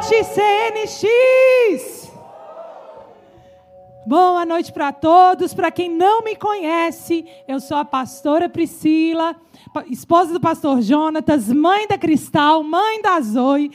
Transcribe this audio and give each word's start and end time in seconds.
noite, 0.00 0.24
CNX! 0.24 2.10
Boa 4.06 4.46
noite 4.46 4.72
para 4.72 4.92
todos. 4.92 5.52
Para 5.52 5.70
quem 5.70 5.90
não 5.90 6.22
me 6.22 6.34
conhece, 6.34 7.26
eu 7.46 7.60
sou 7.60 7.76
a 7.76 7.84
pastora 7.84 8.48
Priscila, 8.48 9.36
esposa 9.90 10.32
do 10.32 10.40
pastor 10.40 10.80
Jonatas, 10.80 11.52
mãe 11.52 11.86
da 11.86 11.98
Cristal, 11.98 12.62
mãe 12.62 13.02
da 13.02 13.20
Zoe 13.20 13.70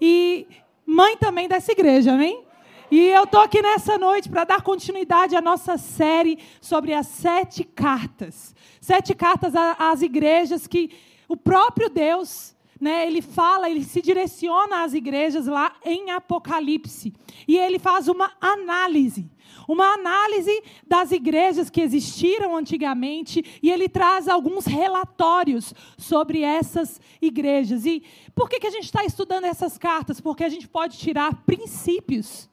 e 0.00 0.48
mãe 0.84 1.16
também 1.16 1.46
dessa 1.46 1.70
igreja, 1.70 2.12
amém? 2.12 2.42
E 2.90 2.98
eu 2.98 3.22
estou 3.22 3.40
aqui 3.40 3.62
nessa 3.62 3.96
noite 3.96 4.28
para 4.28 4.42
dar 4.44 4.62
continuidade 4.62 5.36
à 5.36 5.40
nossa 5.40 5.78
série 5.78 6.40
sobre 6.60 6.92
as 6.92 7.06
sete 7.06 7.62
cartas. 7.62 8.52
Sete 8.80 9.14
cartas 9.14 9.52
às 9.78 10.02
igrejas 10.02 10.66
que 10.66 10.90
o 11.28 11.36
próprio 11.36 11.88
Deus 11.88 12.57
né, 12.80 13.06
ele 13.06 13.20
fala, 13.20 13.68
ele 13.68 13.84
se 13.84 14.00
direciona 14.00 14.84
às 14.84 14.94
igrejas 14.94 15.46
lá 15.46 15.74
em 15.84 16.10
Apocalipse. 16.10 17.12
E 17.46 17.58
ele 17.58 17.78
faz 17.78 18.08
uma 18.08 18.32
análise. 18.40 19.28
Uma 19.66 19.94
análise 19.94 20.62
das 20.86 21.10
igrejas 21.10 21.68
que 21.68 21.80
existiram 21.80 22.56
antigamente. 22.56 23.44
E 23.62 23.70
ele 23.70 23.88
traz 23.88 24.28
alguns 24.28 24.64
relatórios 24.64 25.74
sobre 25.96 26.42
essas 26.42 27.00
igrejas. 27.20 27.84
E 27.84 28.02
por 28.34 28.48
que, 28.48 28.60
que 28.60 28.66
a 28.66 28.72
gente 28.72 28.84
está 28.84 29.04
estudando 29.04 29.44
essas 29.44 29.76
cartas? 29.76 30.20
Porque 30.20 30.44
a 30.44 30.48
gente 30.48 30.68
pode 30.68 30.96
tirar 30.98 31.42
princípios, 31.44 32.48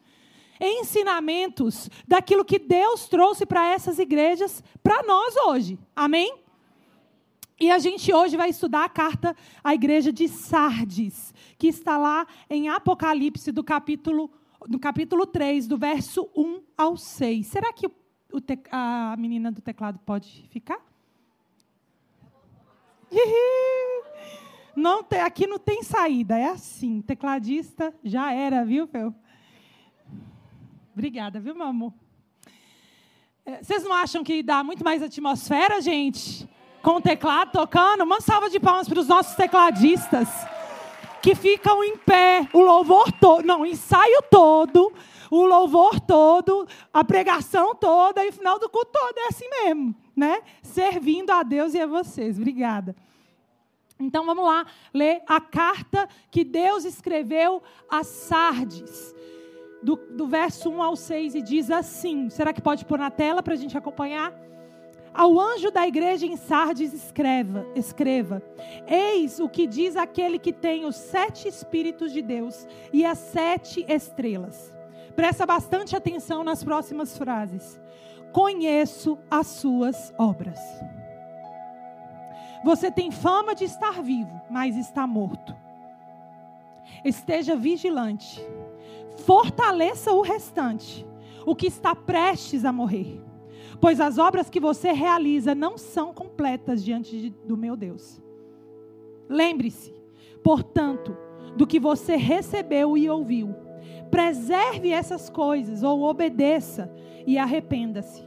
ensinamentos 0.60 1.90
daquilo 2.08 2.46
que 2.46 2.58
Deus 2.58 3.08
trouxe 3.08 3.46
para 3.46 3.68
essas 3.68 4.00
igrejas 4.00 4.64
para 4.82 5.04
nós 5.04 5.36
hoje. 5.46 5.78
Amém? 5.96 6.45
E 7.60 7.72
a 7.72 7.80
gente 7.80 8.14
hoje 8.14 8.36
vai 8.36 8.50
estudar 8.50 8.84
a 8.84 8.90
carta 8.90 9.36
à 9.64 9.74
igreja 9.74 10.12
de 10.12 10.28
Sardes, 10.28 11.34
que 11.58 11.68
está 11.68 11.98
lá 11.98 12.28
em 12.50 12.68
Apocalipse, 12.68 13.50
do 13.52 13.64
capítulo, 13.64 14.30
no 14.68 14.78
capítulo 14.78 15.26
3, 15.26 15.66
do 15.66 15.78
verso 15.78 16.30
1 16.36 16.62
ao 16.78 16.98
6. 16.98 17.48
Será 17.48 17.72
que 17.72 17.88
o, 18.32 18.42
te, 18.42 18.60
a 18.70 19.16
menina 19.18 19.52
do 19.54 19.62
teclado 19.62 19.98
pode 20.00 20.46
ficar? 20.50 20.80
Não 24.76 25.02
tem, 25.02 25.22
aqui 25.22 25.48
não 25.48 25.58
tem 25.58 25.82
saída, 25.82 26.38
é 26.38 26.50
assim. 26.50 27.02
Tecladista 27.02 27.96
já 28.04 28.34
era, 28.34 28.66
viu, 28.66 28.86
Fel? 28.86 29.16
Obrigada, 30.92 31.40
viu, 31.40 31.56
meu 31.56 31.68
amor? 31.68 31.94
É, 33.46 33.64
vocês 33.64 33.84
não 33.86 33.94
acham 33.94 34.22
que 34.22 34.44
dá 34.44 34.62
muito 34.62 34.84
mais 34.84 35.02
atmosfera, 35.02 35.80
gente? 35.80 36.46
Com 36.86 36.98
o 36.98 37.02
teclado 37.02 37.52
tocando. 37.52 38.04
Uma 38.04 38.22
salva 38.22 38.48
de 38.48 38.60
palmas 38.60 38.88
para 38.88 39.00
os 39.00 39.08
nossos 39.08 39.36
tecladistas 39.36 40.30
que 41.20 41.34
ficam 41.34 41.84
em 41.84 41.98
pé, 41.98 42.48
o 42.54 42.62
louvor 42.62 43.12
todo, 43.14 43.44
não, 43.44 43.62
o 43.62 43.66
ensaio 43.66 44.22
todo, 44.30 44.94
o 45.32 45.44
louvor 45.44 46.00
todo, 46.00 46.68
a 46.94 47.04
pregação 47.04 47.74
toda 47.74 48.24
e 48.24 48.30
o 48.30 48.34
final 48.34 48.60
do 48.60 48.70
culto 48.70 48.92
todo 48.94 49.18
é 49.18 49.28
assim 49.30 49.50
mesmo, 49.50 49.96
né? 50.16 50.44
Servindo 50.62 51.32
a 51.32 51.42
Deus 51.42 51.74
e 51.74 51.82
a 51.82 51.88
vocês. 51.88 52.38
Obrigada. 52.38 52.96
Então 54.00 54.24
vamos 54.24 54.46
lá 54.46 54.68
ler 54.94 55.24
a 55.26 55.42
carta 55.42 56.08
que 56.30 56.44
Deus 56.44 56.86
escreveu 56.86 57.64
a 57.90 58.04
Sardes. 58.04 59.16
Do, 59.82 59.96
do 59.96 60.26
verso 60.26 60.70
1 60.70 60.82
ao 60.82 60.96
6 60.96 61.36
e 61.36 61.42
diz 61.44 61.70
assim: 61.70 62.30
será 62.30 62.52
que 62.52 62.62
pode 62.62 62.86
pôr 62.86 62.98
na 62.98 63.12
tela 63.12 63.44
para 63.44 63.54
a 63.54 63.58
gente 63.58 63.78
acompanhar? 63.78 64.34
Ao 65.16 65.40
anjo 65.40 65.72
da 65.72 65.88
igreja 65.88 66.26
em 66.26 66.36
Sardes 66.36 66.92
escreva, 66.92 67.66
escreva: 67.74 68.44
Eis 68.86 69.40
o 69.40 69.48
que 69.48 69.66
diz 69.66 69.96
aquele 69.96 70.38
que 70.38 70.52
tem 70.52 70.84
os 70.84 70.98
sete 70.98 71.48
espíritos 71.48 72.12
de 72.12 72.22
Deus 72.22 72.68
e 72.92 73.06
as 73.06 73.18
sete 73.18 73.86
estrelas. 73.88 74.74
Presta 75.16 75.46
bastante 75.46 75.96
atenção 75.96 76.44
nas 76.44 76.66
próximas 76.66 77.18
frases. 77.18 77.80
Conheço 78.34 79.18
as 79.32 79.48
suas 79.48 80.14
obras. 80.18 80.60
Você 82.66 82.92
tem 82.92 83.10
fama 83.10 83.56
de 83.56 83.64
estar 83.64 84.02
vivo, 84.04 84.42
mas 84.50 84.76
está 84.76 85.08
morto. 85.08 85.56
Esteja 87.06 87.56
vigilante. 87.56 88.46
Fortaleça 89.26 90.12
o 90.12 90.22
restante, 90.22 91.08
o 91.46 91.56
que 91.56 91.68
está 91.68 91.96
prestes 91.96 92.66
a 92.66 92.74
morrer 92.74 93.25
pois 93.80 94.00
as 94.00 94.18
obras 94.18 94.50
que 94.50 94.60
você 94.60 94.92
realiza 94.92 95.54
não 95.54 95.78
são 95.78 96.14
completas 96.14 96.84
diante 96.84 97.20
de, 97.20 97.30
do 97.30 97.58
meu 97.58 97.76
Deus. 97.76 98.22
Lembre-se, 99.30 99.94
portanto, 100.44 101.16
do 101.56 101.66
que 101.66 101.80
você 101.80 102.16
recebeu 102.16 102.98
e 102.98 103.10
ouviu. 103.10 103.56
Preserve 104.12 104.92
essas 104.92 105.30
coisas 105.30 105.84
ou 105.84 106.04
obedeça 106.04 106.92
e 107.26 107.38
arrependa-se. 107.38 108.24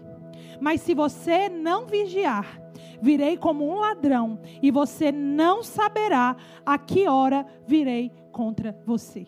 Mas 0.60 0.80
se 0.80 0.94
você 0.94 1.48
não 1.48 1.86
vigiar, 1.86 2.60
virei 3.00 3.36
como 3.36 3.68
um 3.68 3.78
ladrão 3.78 4.40
e 4.62 4.70
você 4.70 5.12
não 5.12 5.62
saberá 5.62 6.36
a 6.66 6.78
que 6.78 7.06
hora 7.06 7.46
virei 7.66 8.10
contra 8.32 8.76
você. 8.84 9.26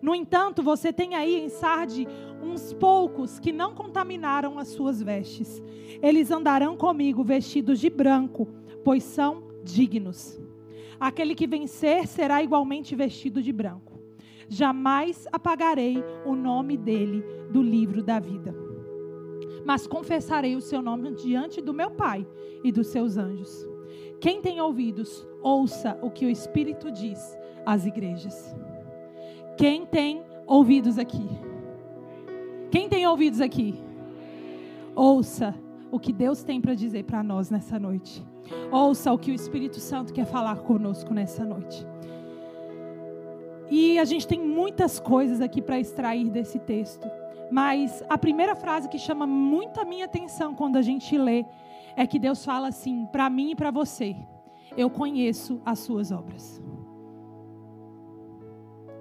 No 0.00 0.14
entanto, 0.14 0.62
você 0.62 0.92
tem 0.92 1.14
aí 1.14 1.40
em 1.40 1.48
Sarde 1.48 2.06
uns 2.42 2.72
poucos 2.72 3.38
que 3.38 3.52
não 3.52 3.74
contaminaram 3.74 4.58
as 4.58 4.68
suas 4.68 5.02
vestes. 5.02 5.62
Eles 6.00 6.30
andarão 6.30 6.76
comigo 6.76 7.24
vestidos 7.24 7.80
de 7.80 7.90
branco, 7.90 8.48
pois 8.84 9.02
são 9.02 9.42
dignos. 9.64 10.40
Aquele 11.00 11.34
que 11.34 11.46
vencer 11.46 12.06
será 12.06 12.42
igualmente 12.42 12.94
vestido 12.94 13.42
de 13.42 13.52
branco. 13.52 13.98
Jamais 14.48 15.26
apagarei 15.30 16.02
o 16.24 16.34
nome 16.34 16.76
dele 16.76 17.22
do 17.50 17.62
livro 17.62 18.02
da 18.02 18.18
vida. 18.18 18.54
Mas 19.64 19.86
confessarei 19.86 20.56
o 20.56 20.60
seu 20.60 20.80
nome 20.80 21.14
diante 21.14 21.60
do 21.60 21.74
meu 21.74 21.90
Pai 21.90 22.26
e 22.64 22.72
dos 22.72 22.86
seus 22.86 23.16
anjos. 23.16 23.68
Quem 24.20 24.40
tem 24.40 24.60
ouvidos, 24.60 25.26
ouça 25.42 25.98
o 26.02 26.10
que 26.10 26.24
o 26.24 26.30
Espírito 26.30 26.90
diz 26.90 27.36
às 27.66 27.84
igrejas. 27.84 28.54
Quem 29.58 29.84
tem 29.84 30.22
ouvidos 30.46 31.00
aqui? 31.00 31.28
Quem 32.70 32.88
tem 32.88 33.04
ouvidos 33.08 33.40
aqui? 33.40 33.74
Ouça 34.94 35.52
o 35.90 35.98
que 35.98 36.12
Deus 36.12 36.44
tem 36.44 36.60
para 36.60 36.76
dizer 36.76 37.02
para 37.02 37.24
nós 37.24 37.50
nessa 37.50 37.76
noite. 37.76 38.24
Ouça 38.70 39.12
o 39.12 39.18
que 39.18 39.32
o 39.32 39.34
Espírito 39.34 39.80
Santo 39.80 40.12
quer 40.12 40.26
falar 40.26 40.58
conosco 40.58 41.12
nessa 41.12 41.44
noite. 41.44 41.84
E 43.68 43.98
a 43.98 44.04
gente 44.04 44.28
tem 44.28 44.40
muitas 44.40 45.00
coisas 45.00 45.40
aqui 45.40 45.60
para 45.60 45.80
extrair 45.80 46.30
desse 46.30 46.60
texto. 46.60 47.10
Mas 47.50 48.00
a 48.08 48.16
primeira 48.16 48.54
frase 48.54 48.88
que 48.88 48.96
chama 48.96 49.26
muito 49.26 49.80
a 49.80 49.84
minha 49.84 50.04
atenção 50.04 50.54
quando 50.54 50.76
a 50.76 50.82
gente 50.82 51.18
lê 51.18 51.44
é 51.96 52.06
que 52.06 52.20
Deus 52.20 52.44
fala 52.44 52.68
assim: 52.68 53.06
para 53.10 53.28
mim 53.28 53.50
e 53.50 53.56
para 53.56 53.72
você, 53.72 54.14
eu 54.76 54.88
conheço 54.88 55.60
as 55.66 55.80
suas 55.80 56.12
obras. 56.12 56.62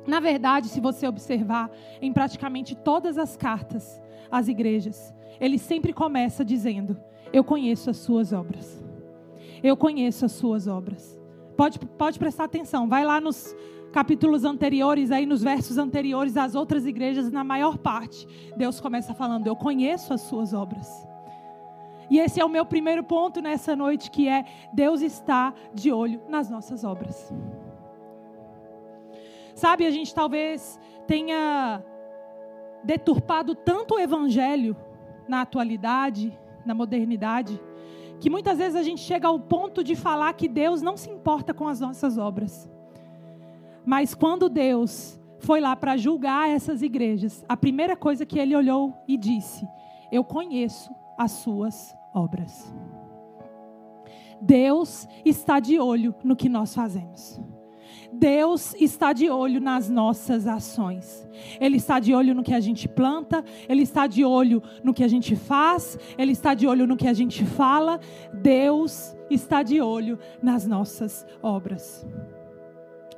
Na 0.07 0.21
verdade, 0.21 0.69
se 0.69 0.79
você 0.79 1.05
observar 1.05 1.69
em 2.01 2.13
praticamente 2.13 2.73
todas 2.75 3.17
as 3.17 3.35
cartas 3.35 4.01
às 4.31 4.47
igrejas, 4.47 5.13
ele 5.39 5.59
sempre 5.59 5.91
começa 5.91 6.45
dizendo: 6.45 6.97
Eu 7.33 7.43
conheço 7.43 7.89
as 7.89 7.97
suas 7.97 8.31
obras. 8.31 8.83
Eu 9.61 9.75
conheço 9.75 10.25
as 10.25 10.31
suas 10.31 10.67
obras. 10.67 11.19
Pode, 11.57 11.79
pode 11.79 12.17
prestar 12.17 12.45
atenção, 12.45 12.87
vai 12.87 13.03
lá 13.03 13.19
nos 13.19 13.55
capítulos 13.91 14.45
anteriores, 14.45 15.11
aí 15.11 15.25
nos 15.25 15.41
versos 15.41 15.77
anteriores 15.77 16.37
às 16.37 16.55
outras 16.55 16.85
igrejas, 16.85 17.31
na 17.31 17.43
maior 17.43 17.77
parte, 17.77 18.27
Deus 18.55 18.79
começa 18.79 19.13
falando: 19.13 19.47
Eu 19.47 19.55
conheço 19.55 20.13
as 20.13 20.21
suas 20.21 20.53
obras. 20.53 20.87
E 22.09 22.19
esse 22.19 22.39
é 22.39 22.45
o 22.45 22.49
meu 22.49 22.65
primeiro 22.65 23.03
ponto 23.03 23.41
nessa 23.41 23.75
noite, 23.75 24.09
que 24.09 24.29
é 24.29 24.45
Deus 24.71 25.01
está 25.01 25.53
de 25.73 25.91
olho 25.91 26.21
nas 26.29 26.49
nossas 26.49 26.85
obras. 26.85 27.33
Sabe, 29.57 29.87
a 29.87 29.89
gente 29.89 30.13
talvez 30.13 30.79
tenha 31.07 31.83
deturpado 32.83 33.55
tanto 33.55 33.95
o 33.95 33.99
evangelho 33.99 34.77
na 35.27 35.41
atualidade, 35.41 36.31
na 36.63 36.75
modernidade, 36.75 37.59
que 38.19 38.29
muitas 38.29 38.59
vezes 38.59 38.75
a 38.75 38.83
gente 38.83 39.01
chega 39.01 39.27
ao 39.27 39.39
ponto 39.39 39.83
de 39.83 39.95
falar 39.95 40.31
que 40.33 40.47
Deus 40.47 40.83
não 40.83 40.95
se 40.95 41.09
importa 41.09 41.55
com 41.55 41.67
as 41.67 41.79
nossas 41.79 42.19
obras. 42.19 42.69
Mas 43.83 44.13
quando 44.13 44.47
Deus 44.47 45.19
foi 45.39 45.59
lá 45.59 45.75
para 45.75 45.97
julgar 45.97 46.47
essas 46.47 46.83
igrejas, 46.83 47.43
a 47.49 47.57
primeira 47.57 47.95
coisa 47.97 48.27
que 48.27 48.37
ele 48.37 48.55
olhou 48.55 48.93
e 49.07 49.17
disse: 49.17 49.67
Eu 50.11 50.23
conheço 50.23 50.93
as 51.17 51.31
suas 51.31 51.97
obras. 52.13 52.71
Deus 54.39 55.07
está 55.25 55.59
de 55.59 55.79
olho 55.79 56.13
no 56.23 56.35
que 56.35 56.47
nós 56.47 56.75
fazemos. 56.75 57.41
Deus 58.11 58.73
está 58.75 59.13
de 59.13 59.29
olho 59.29 59.59
nas 59.59 59.89
nossas 59.89 60.47
ações. 60.47 61.27
Ele 61.59 61.77
está 61.77 61.99
de 61.99 62.13
olho 62.13 62.33
no 62.33 62.43
que 62.43 62.53
a 62.53 62.59
gente 62.59 62.87
planta, 62.87 63.43
ele 63.67 63.83
está 63.83 64.07
de 64.07 64.23
olho 64.23 64.61
no 64.83 64.93
que 64.93 65.03
a 65.03 65.07
gente 65.07 65.35
faz, 65.35 65.97
ele 66.17 66.31
está 66.31 66.53
de 66.53 66.67
olho 66.67 66.87
no 66.87 66.97
que 66.97 67.07
a 67.07 67.13
gente 67.13 67.45
fala. 67.45 67.99
Deus 68.33 69.15
está 69.29 69.61
de 69.63 69.81
olho 69.81 70.17
nas 70.41 70.65
nossas 70.65 71.25
obras. 71.41 72.05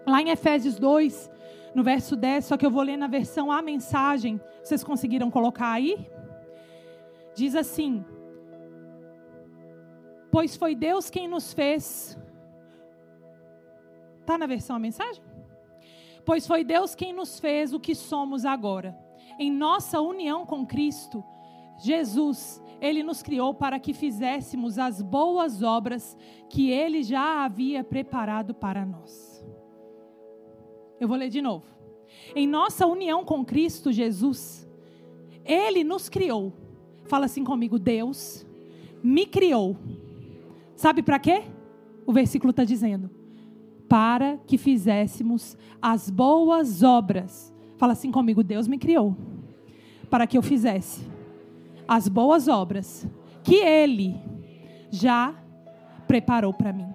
Lá 0.06 0.22
em 0.22 0.30
Efésios 0.30 0.78
2, 0.78 1.30
no 1.74 1.84
verso 1.84 2.16
10, 2.16 2.46
só 2.46 2.58
que 2.58 2.66
eu 2.66 2.72
vou 2.72 2.82
ler 2.82 2.98
na 2.98 3.08
versão 3.08 3.52
a 3.52 3.62
mensagem. 3.62 4.42
Vocês 4.64 4.84
conseguiram 4.84 5.30
colocar 5.30 5.72
aí? 5.72 5.98
Diz 7.36 7.56
assim: 7.56 8.04
Pois 10.32 10.56
foi 10.56 10.76
Deus 10.76 11.10
quem 11.10 11.28
nos 11.28 11.54
fez. 11.54 12.18
Está 14.30 14.38
na 14.38 14.46
versão 14.46 14.76
a 14.76 14.80
mensagem? 14.80 15.24
Pois 16.24 16.46
foi 16.46 16.64
Deus 16.64 16.94
quem 16.94 17.12
nos 17.12 17.40
fez 17.40 17.74
o 17.74 17.80
que 17.80 17.96
somos 17.96 18.46
agora. 18.46 18.96
Em 19.40 19.52
nossa 19.52 20.00
união 20.02 20.46
com 20.46 20.68
Cristo, 20.68 21.24
Jesus, 21.80 22.64
Ele 22.80 23.02
nos 23.02 23.24
criou 23.24 23.56
para 23.56 23.80
que 23.80 23.92
fizéssemos 23.92 24.78
as 24.78 25.02
boas 25.02 25.64
obras 25.64 26.16
que 26.48 26.70
Ele 26.70 27.02
já 27.02 27.44
havia 27.44 27.84
preparado 27.84 28.54
para 28.54 28.86
nós. 28.86 29.44
Eu 31.00 31.08
vou 31.08 31.18
ler 31.18 31.30
de 31.30 31.42
novo. 31.42 31.66
Em 32.36 32.46
nossa 32.46 32.86
união 32.86 33.26
com 33.26 33.44
Cristo 33.44 33.92
Jesus, 33.92 34.70
Ele 35.44 35.84
nos 35.84 36.08
criou. 36.08 36.54
Fala 37.06 37.26
assim 37.26 37.44
comigo: 37.44 37.80
Deus 37.80 38.46
me 39.02 39.26
criou. 39.26 39.76
Sabe 40.76 41.02
para 41.02 41.18
quê? 41.18 41.46
O 42.06 42.14
versículo 42.14 42.52
está 42.52 42.64
dizendo: 42.64 43.18
para 43.90 44.38
que 44.46 44.58
fizéssemos 44.58 45.58
as 45.82 46.10
boas 46.10 46.84
obras. 46.84 47.52
Fala 47.78 47.94
assim 47.94 48.12
comigo: 48.12 48.44
Deus 48.44 48.68
me 48.68 48.78
criou 48.78 49.18
para 50.10 50.28
que 50.28 50.38
eu 50.38 50.42
fizesse 50.42 51.06
as 51.88 52.08
boas 52.08 52.48
obras 52.48 53.08
que 53.44 53.56
Ele 53.56 54.16
já 54.92 55.34
preparou 56.08 56.54
para 56.54 56.72
mim. 56.72 56.88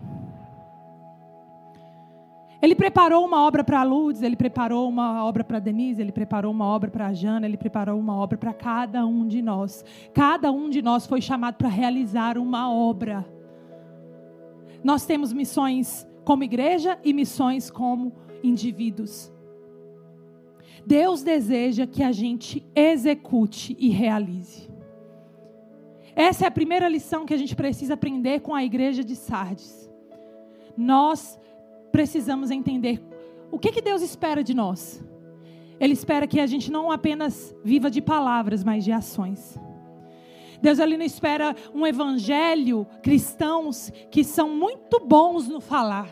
Ele 2.63 2.75
preparou 2.75 3.27
uma 3.27 3.47
obra 3.47 3.63
para 3.63 3.81
a 3.81 3.83
Lourdes, 3.83 4.23
ele 4.23 4.37
preparou 4.37 4.89
uma 4.89 5.23
obra 5.23 5.45
para 5.45 5.59
a 5.59 5.61
Denise, 5.61 6.01
ele 6.01 6.13
preparou 6.13 6.51
uma 6.51 6.65
obra 6.65 6.91
para 6.91 7.09
a 7.09 7.13
Jana, 7.13 7.45
ele 7.45 7.59
preparou 7.59 8.01
uma 8.01 8.17
obra 8.17 8.39
para 8.39 8.55
cada 8.55 9.05
um 9.05 9.27
de 9.27 9.43
nós. 9.43 9.85
Cada 10.15 10.51
um 10.51 10.71
de 10.71 10.81
nós 10.81 11.07
foi 11.07 11.21
chamado 11.21 11.57
para 11.57 11.69
realizar 11.69 12.39
uma 12.39 12.73
obra. 12.73 13.27
Nós 14.83 15.05
temos 15.05 15.31
missões 15.31 16.07
como 16.25 16.45
igreja 16.45 16.99
e 17.05 17.13
missões 17.13 17.71
como 17.71 18.13
indivíduos. 18.43 19.33
Deus 20.87 21.23
deseja 21.23 21.87
que 21.87 22.03
a 22.03 22.13
gente 22.13 22.65
execute 22.75 23.77
e 23.79 23.89
realize. 23.89 24.69
Essa 26.15 26.45
é 26.45 26.49
a 26.49 26.51
primeira 26.51 26.89
lição 26.89 27.27
que 27.27 27.35
a 27.35 27.37
gente 27.37 27.57
precisa 27.57 27.95
aprender 27.95 28.41
com 28.41 28.55
a 28.55 28.63
igreja 28.63 29.03
de 29.03 29.17
Sardes. 29.17 29.91
Nós 30.77 31.39
precisamos 31.91 32.51
entender 32.51 33.03
o 33.51 33.59
que, 33.59 33.73
que 33.73 33.81
Deus 33.81 34.03
espera 34.03 34.43
de 34.45 34.55
nós. 34.55 35.03
Ele 35.81 35.93
espera 35.93 36.27
que 36.27 36.39
a 36.39 36.47
gente 36.47 36.71
não 36.71 36.91
apenas 36.91 37.55
viva 37.65 37.91
de 37.91 38.01
palavras, 38.01 38.63
mas 38.63 38.85
de 38.85 38.93
ações. 38.93 39.59
Deus 40.61 40.81
ali 40.81 40.97
não 40.97 41.05
espera 41.05 41.55
um 41.75 41.87
evangelho 41.87 42.87
cristãos 43.03 43.91
que 44.11 44.25
são 44.25 44.49
muito 44.49 45.01
bons 45.01 45.49
no 45.49 45.61
falar, 45.61 46.09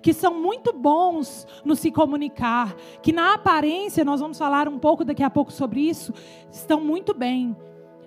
que 0.00 0.12
são 0.12 0.40
muito 0.40 0.72
bons 0.72 1.46
no 1.64 1.76
se 1.76 1.90
comunicar, 1.90 2.74
que 3.02 3.12
na 3.12 3.34
aparência, 3.34 4.04
nós 4.04 4.20
vamos 4.20 4.38
falar 4.38 4.68
um 4.68 4.78
pouco 4.78 5.04
daqui 5.04 5.22
a 5.22 5.30
pouco 5.30 5.52
sobre 5.52 5.80
isso, 5.80 6.12
estão 6.50 6.80
muito 6.80 7.14
bem, 7.14 7.56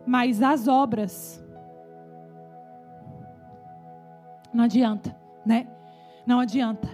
mas 0.06 0.42
as 0.42 0.68
obras 0.68 1.44
não 4.54 4.63
adianta, 4.63 5.16
né? 5.45 5.68
Não 6.25 6.39
adianta. 6.39 6.88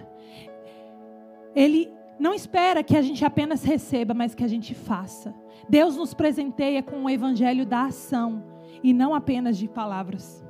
Ele 1.54 1.92
não 2.18 2.34
espera 2.34 2.82
que 2.82 2.96
a 2.96 3.02
gente 3.02 3.24
apenas 3.24 3.62
receba, 3.62 4.12
mas 4.12 4.34
que 4.34 4.42
a 4.44 4.48
gente 4.48 4.74
faça. 4.74 5.34
Deus 5.68 5.96
nos 5.96 6.12
presenteia 6.12 6.82
com 6.82 7.04
o 7.04 7.10
evangelho 7.10 7.64
da 7.64 7.84
ação 7.84 8.51
e 8.82 8.92
não 8.92 9.14
apenas 9.14 9.56
de 9.56 9.68
palavras. 9.68 10.44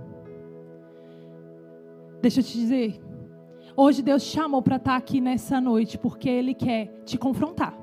Deixa 2.21 2.41
eu 2.41 2.45
te 2.45 2.53
dizer, 2.53 3.01
hoje 3.77 4.03
Deus 4.03 4.23
te 4.23 4.31
chamou 4.31 4.63
para 4.63 4.77
estar 4.77 4.97
aqui 4.97 5.21
nessa 5.21 5.61
noite 5.61 5.99
porque 5.99 6.29
Ele 6.29 6.55
quer 6.55 6.87
te 7.05 7.19
confrontar. 7.19 7.77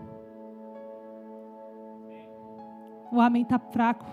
O 3.12 3.20
amém 3.20 3.42
está 3.42 3.60
fraco. 3.60 4.06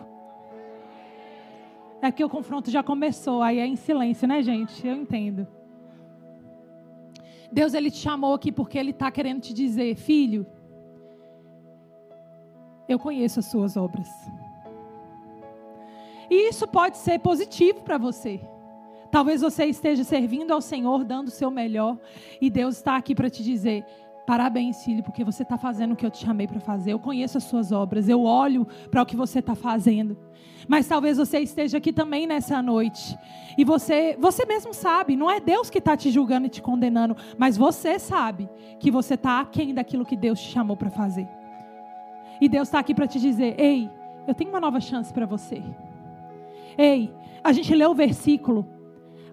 É 2.00 2.10
que 2.10 2.24
o 2.24 2.28
confronto 2.28 2.70
já 2.70 2.82
começou, 2.82 3.42
aí 3.42 3.58
é 3.58 3.66
em 3.66 3.76
silêncio, 3.76 4.28
né, 4.28 4.42
gente? 4.42 4.86
Eu 4.86 4.94
entendo. 4.94 5.46
Deus 7.52 7.74
ele 7.74 7.90
te 7.90 7.98
chamou 7.98 8.34
aqui 8.34 8.50
porque 8.52 8.78
ele 8.78 8.90
está 8.90 9.10
querendo 9.10 9.40
te 9.40 9.54
dizer, 9.54 9.94
filho, 9.96 10.46
eu 12.88 12.98
conheço 12.98 13.40
as 13.40 13.46
suas 13.46 13.76
obras. 13.76 14.08
E 16.30 16.48
isso 16.48 16.66
pode 16.66 16.98
ser 16.98 17.18
positivo 17.20 17.82
para 17.82 17.98
você. 17.98 18.40
Talvez 19.10 19.40
você 19.40 19.66
esteja 19.66 20.04
servindo 20.04 20.52
ao 20.52 20.60
Senhor, 20.60 21.04
dando 21.04 21.28
o 21.28 21.30
seu 21.30 21.50
melhor, 21.50 21.96
e 22.40 22.50
Deus 22.50 22.76
está 22.76 22.96
aqui 22.96 23.14
para 23.14 23.30
te 23.30 23.42
dizer: 23.42 23.84
Parabéns, 24.26 24.84
filho, 24.84 25.04
porque 25.04 25.22
você 25.22 25.44
está 25.44 25.56
fazendo 25.56 25.92
o 25.92 25.96
que 25.96 26.04
eu 26.04 26.10
te 26.10 26.18
chamei 26.18 26.48
para 26.48 26.58
fazer. 26.58 26.92
Eu 26.92 26.98
conheço 26.98 27.38
as 27.38 27.44
suas 27.44 27.70
obras, 27.70 28.08
eu 28.08 28.24
olho 28.24 28.66
para 28.90 29.02
o 29.02 29.06
que 29.06 29.14
você 29.14 29.38
está 29.38 29.54
fazendo. 29.54 30.18
Mas 30.66 30.88
talvez 30.88 31.16
você 31.16 31.38
esteja 31.38 31.78
aqui 31.78 31.92
também 31.92 32.26
nessa 32.26 32.60
noite. 32.60 33.16
E 33.56 33.64
você, 33.64 34.16
você 34.18 34.44
mesmo 34.44 34.74
sabe, 34.74 35.14
não 35.14 35.30
é 35.30 35.38
Deus 35.38 35.70
que 35.70 35.78
está 35.78 35.96
te 35.96 36.10
julgando 36.10 36.46
e 36.46 36.50
te 36.50 36.60
condenando, 36.60 37.16
mas 37.38 37.56
você 37.56 38.00
sabe 38.00 38.48
que 38.80 38.90
você 38.90 39.14
está 39.14 39.40
aquém 39.40 39.72
daquilo 39.72 40.04
que 40.04 40.16
Deus 40.16 40.40
te 40.40 40.50
chamou 40.50 40.76
para 40.76 40.90
fazer. 40.90 41.28
E 42.40 42.48
Deus 42.48 42.66
está 42.66 42.80
aqui 42.80 42.94
para 42.94 43.06
te 43.06 43.20
dizer: 43.20 43.54
Ei, 43.58 43.88
eu 44.26 44.34
tenho 44.34 44.50
uma 44.50 44.60
nova 44.60 44.80
chance 44.80 45.12
para 45.12 45.24
você. 45.24 45.62
Ei, 46.78 47.12
a 47.42 47.52
gente 47.52 47.74
lê 47.74 47.86
o 47.86 47.94
versículo. 47.94 48.66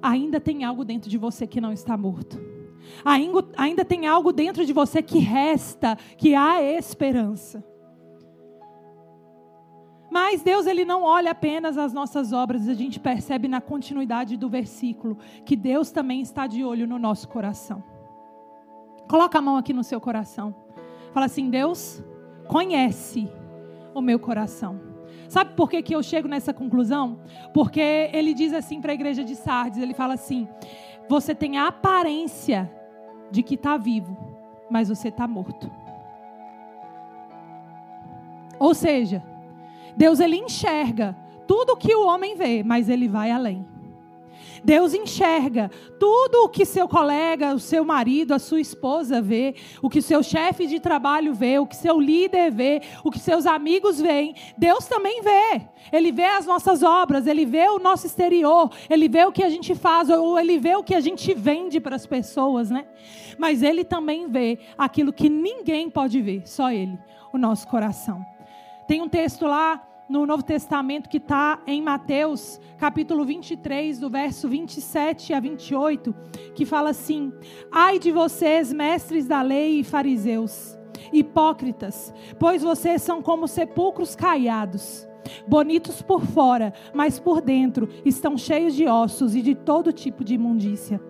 Ainda 0.01 0.39
tem 0.39 0.63
algo 0.63 0.83
dentro 0.83 1.09
de 1.09 1.17
você 1.17 1.47
que 1.47 1.61
não 1.61 1.71
está 1.71 1.95
morto. 1.97 2.39
Ainda, 3.03 3.45
ainda 3.57 3.85
tem 3.85 4.07
algo 4.07 4.31
dentro 4.31 4.65
de 4.65 4.73
você 4.73 5.01
que 5.01 5.19
resta, 5.19 5.97
que 6.17 6.35
há 6.35 6.61
esperança. 6.61 7.63
Mas 10.11 10.43
Deus 10.43 10.67
ele 10.67 10.85
não 10.85 11.01
olha 11.01 11.31
apenas 11.31 11.75
as 11.75 11.91
nossas 11.91 12.31
obras, 12.31 12.69
a 12.69 12.73
gente 12.75 12.99
percebe 12.99 13.47
na 13.47 13.59
continuidade 13.59 14.37
do 14.37 14.47
versículo 14.47 15.17
que 15.43 15.55
Deus 15.55 15.89
também 15.89 16.21
está 16.21 16.45
de 16.45 16.63
olho 16.63 16.85
no 16.85 16.99
nosso 16.99 17.27
coração. 17.27 17.83
Coloca 19.09 19.39
a 19.39 19.41
mão 19.41 19.57
aqui 19.57 19.73
no 19.73 19.83
seu 19.83 19.99
coração. 19.99 20.53
Fala 21.13 21.25
assim: 21.25 21.49
Deus 21.49 22.03
conhece 22.47 23.27
o 23.95 24.01
meu 24.01 24.19
coração. 24.19 24.92
Sabe 25.33 25.55
por 25.55 25.67
que, 25.67 25.81
que 25.81 25.95
eu 25.95 26.03
chego 26.03 26.27
nessa 26.27 26.53
conclusão? 26.53 27.17
Porque 27.55 27.81
ele 28.13 28.35
diz 28.35 28.53
assim 28.53 28.79
para 28.79 28.91
a 28.91 28.93
igreja 28.93 29.23
de 29.23 29.35
Sardes: 29.35 29.81
ele 29.81 29.95
fala 29.95 30.13
assim, 30.13 30.47
você 31.09 31.33
tem 31.33 31.57
a 31.57 31.69
aparência 31.69 32.71
de 33.31 33.41
que 33.41 33.55
está 33.55 33.75
vivo, 33.75 34.15
mas 34.69 34.89
você 34.89 35.07
está 35.07 35.27
morto. 35.27 35.71
Ou 38.59 38.75
seja, 38.75 39.23
Deus 39.97 40.19
ele 40.19 40.35
enxerga 40.35 41.17
tudo 41.47 41.75
que 41.75 41.95
o 41.95 42.05
homem 42.05 42.35
vê, 42.35 42.61
mas 42.61 42.87
ele 42.87 43.07
vai 43.07 43.31
além. 43.31 43.65
Deus 44.63 44.93
enxerga 44.93 45.69
tudo 45.99 46.45
o 46.45 46.49
que 46.49 46.65
seu 46.65 46.87
colega, 46.87 47.53
o 47.53 47.59
seu 47.59 47.83
marido, 47.83 48.33
a 48.33 48.39
sua 48.39 48.61
esposa 48.61 49.21
vê, 49.21 49.55
o 49.81 49.89
que 49.89 50.01
seu 50.01 50.23
chefe 50.23 50.65
de 50.67 50.79
trabalho 50.79 51.33
vê, 51.33 51.59
o 51.59 51.67
que 51.67 51.75
seu 51.75 51.99
líder 51.99 52.51
vê, 52.51 52.81
o 53.03 53.11
que 53.11 53.19
seus 53.19 53.45
amigos 53.45 53.99
veem. 53.99 54.35
Deus 54.57 54.85
também 54.85 55.21
vê. 55.21 55.61
Ele 55.91 56.11
vê 56.11 56.25
as 56.25 56.45
nossas 56.45 56.81
obras, 56.81 57.27
ele 57.27 57.45
vê 57.45 57.67
o 57.67 57.79
nosso 57.79 58.07
exterior, 58.07 58.71
ele 58.89 59.09
vê 59.09 59.25
o 59.25 59.31
que 59.31 59.43
a 59.43 59.49
gente 59.49 59.75
faz, 59.75 60.09
ou 60.09 60.39
ele 60.39 60.57
vê 60.57 60.75
o 60.75 60.83
que 60.83 60.95
a 60.95 61.01
gente 61.01 61.33
vende 61.33 61.79
para 61.79 61.95
as 61.95 62.05
pessoas, 62.05 62.69
né? 62.69 62.85
Mas 63.37 63.61
ele 63.61 63.83
também 63.83 64.27
vê 64.27 64.59
aquilo 64.77 65.11
que 65.11 65.29
ninguém 65.29 65.89
pode 65.89 66.21
ver, 66.21 66.47
só 66.47 66.71
ele, 66.71 66.97
o 67.33 67.37
nosso 67.37 67.67
coração. 67.67 68.23
Tem 68.87 69.01
um 69.01 69.09
texto 69.09 69.45
lá 69.45 69.81
no 70.13 70.27
Novo 70.27 70.43
Testamento 70.43 71.09
que 71.09 71.17
está 71.17 71.59
em 71.65 71.81
Mateus, 71.81 72.61
capítulo 72.77 73.25
23, 73.25 73.97
do 73.97 74.11
verso 74.11 74.47
27 74.47 75.33
a 75.33 75.39
28, 75.39 76.13
que 76.53 76.67
fala 76.67 76.91
assim: 76.91 77.33
Ai 77.71 77.97
de 77.97 78.11
vocês, 78.11 78.71
mestres 78.71 79.25
da 79.25 79.41
lei 79.41 79.79
e 79.79 79.83
fariseus, 79.83 80.77
hipócritas, 81.11 82.13
pois 82.37 82.61
vocês 82.61 83.01
são 83.01 83.23
como 83.23 83.47
sepulcros 83.47 84.15
caiados. 84.15 85.07
Bonitos 85.47 86.03
por 86.03 86.23
fora, 86.23 86.73
mas 86.93 87.19
por 87.19 87.41
dentro 87.41 87.89
estão 88.05 88.37
cheios 88.37 88.75
de 88.75 88.85
ossos 88.85 89.35
e 89.35 89.41
de 89.41 89.55
todo 89.55 89.91
tipo 89.91 90.23
de 90.23 90.35
imundícia. 90.35 91.01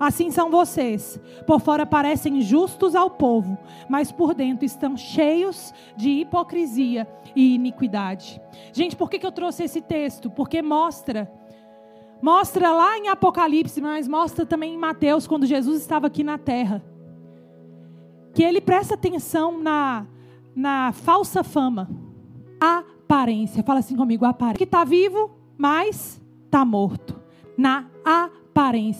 Assim 0.00 0.30
são 0.30 0.50
vocês. 0.50 1.20
Por 1.46 1.60
fora 1.60 1.84
parecem 1.84 2.40
justos 2.40 2.94
ao 2.94 3.10
povo, 3.10 3.58
mas 3.86 4.10
por 4.10 4.32
dentro 4.32 4.64
estão 4.64 4.96
cheios 4.96 5.74
de 5.94 6.08
hipocrisia 6.08 7.06
e 7.36 7.54
iniquidade. 7.54 8.40
Gente, 8.72 8.96
por 8.96 9.10
que, 9.10 9.18
que 9.18 9.26
eu 9.26 9.30
trouxe 9.30 9.64
esse 9.64 9.82
texto? 9.82 10.30
Porque 10.30 10.62
mostra. 10.62 11.30
Mostra 12.22 12.72
lá 12.72 12.96
em 12.96 13.08
Apocalipse, 13.08 13.78
mas 13.82 14.08
mostra 14.08 14.46
também 14.46 14.72
em 14.74 14.78
Mateus, 14.78 15.26
quando 15.26 15.44
Jesus 15.44 15.82
estava 15.82 16.06
aqui 16.06 16.24
na 16.24 16.38
terra. 16.38 16.82
que 18.32 18.42
ele 18.42 18.60
presta 18.60 18.94
atenção 18.94 19.60
na, 19.60 20.06
na 20.56 20.92
falsa 20.92 21.44
fama. 21.44 21.90
Aparência. 22.58 23.62
Fala 23.62 23.80
assim 23.80 23.96
comigo, 23.96 24.24
aparência. 24.24 24.56
Que 24.58 24.64
está 24.64 24.82
vivo, 24.82 25.30
mas 25.58 26.22
está 26.46 26.64
morto. 26.64 27.20
Na 27.58 27.90
aparência. 28.02 28.39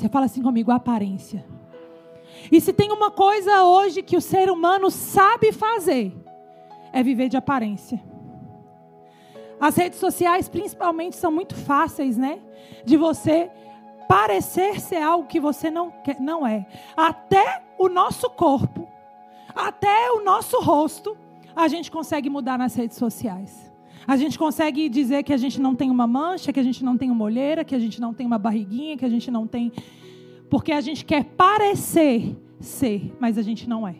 Fala 0.09 0.27
assim 0.27 0.43
comigo, 0.43 0.71
aparência. 0.71 1.45
E 2.51 2.61
se 2.61 2.73
tem 2.73 2.91
uma 2.91 3.11
coisa 3.11 3.65
hoje 3.65 4.03
que 4.03 4.17
o 4.17 4.21
ser 4.21 4.51
humano 4.51 4.91
sabe 4.91 5.53
fazer, 5.53 6.17
é 6.93 7.03
viver 7.03 7.29
de 7.29 7.37
aparência. 7.37 8.03
As 9.61 9.77
redes 9.77 9.99
sociais, 9.99 10.49
principalmente, 10.49 11.17
são 11.17 11.31
muito 11.31 11.55
fáceis, 11.55 12.17
né? 12.17 12.41
De 12.85 12.97
você 12.97 13.51
parecer 14.09 14.81
ser 14.81 15.03
algo 15.03 15.29
que 15.29 15.39
você 15.39 15.71
não, 15.71 15.91
quer, 15.91 16.19
não 16.19 16.47
é. 16.47 16.67
Até 16.97 17.63
o 17.79 17.89
nosso 17.89 18.31
corpo, 18.31 18.89
até 19.55 20.11
o 20.13 20.25
nosso 20.25 20.59
rosto, 20.61 21.17
a 21.55 21.69
gente 21.69 21.91
consegue 21.91 22.31
mudar 22.31 22.59
nas 22.59 22.75
redes 22.75 22.97
sociais. 22.97 23.70
A 24.07 24.17
gente 24.17 24.39
consegue 24.39 24.89
dizer 24.89 25.23
que 25.23 25.33
a 25.33 25.37
gente 25.37 25.61
não 25.61 25.75
tem 25.75 25.91
uma 25.91 26.07
mancha, 26.07 26.53
que 26.53 26.61
a 26.61 26.63
gente 26.63 26.85
não 26.85 26.97
tem 26.97 27.11
uma 27.11 27.25
olheira, 27.25 27.65
que 27.65 27.75
a 27.75 27.79
gente 27.79 28.01
não 28.01 28.15
tem 28.15 28.27
uma 28.27 28.39
barriguinha, 28.39 28.97
que 28.97 29.05
a 29.05 29.09
gente 29.09 29.31
não 29.31 29.47
tem. 29.47 29.73
Porque 30.49 30.73
a 30.73 30.81
gente 30.81 31.05
quer 31.05 31.25
parecer 31.25 32.37
ser, 32.61 33.13
mas 33.19 33.39
a 33.39 33.43
gente 33.43 33.69
não 33.69 33.87
é. 33.87 33.97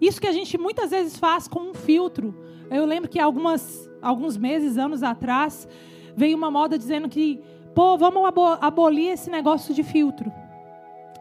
Isso 0.00 0.20
que 0.20 0.26
a 0.26 0.32
gente 0.32 0.58
muitas 0.58 0.90
vezes 0.90 1.18
faz 1.18 1.46
com 1.46 1.60
um 1.60 1.74
filtro. 1.74 2.34
Eu 2.70 2.84
lembro 2.84 3.08
que 3.08 3.20
algumas, 3.20 3.88
alguns 4.00 4.36
meses, 4.36 4.76
anos 4.76 5.02
atrás, 5.02 5.68
veio 6.16 6.36
uma 6.36 6.50
moda 6.50 6.76
dizendo 6.76 7.08
que, 7.08 7.40
pô, 7.74 7.96
vamos 7.96 8.22
abolir 8.60 9.10
esse 9.10 9.30
negócio 9.30 9.74
de 9.74 9.82
filtro. 9.82 10.32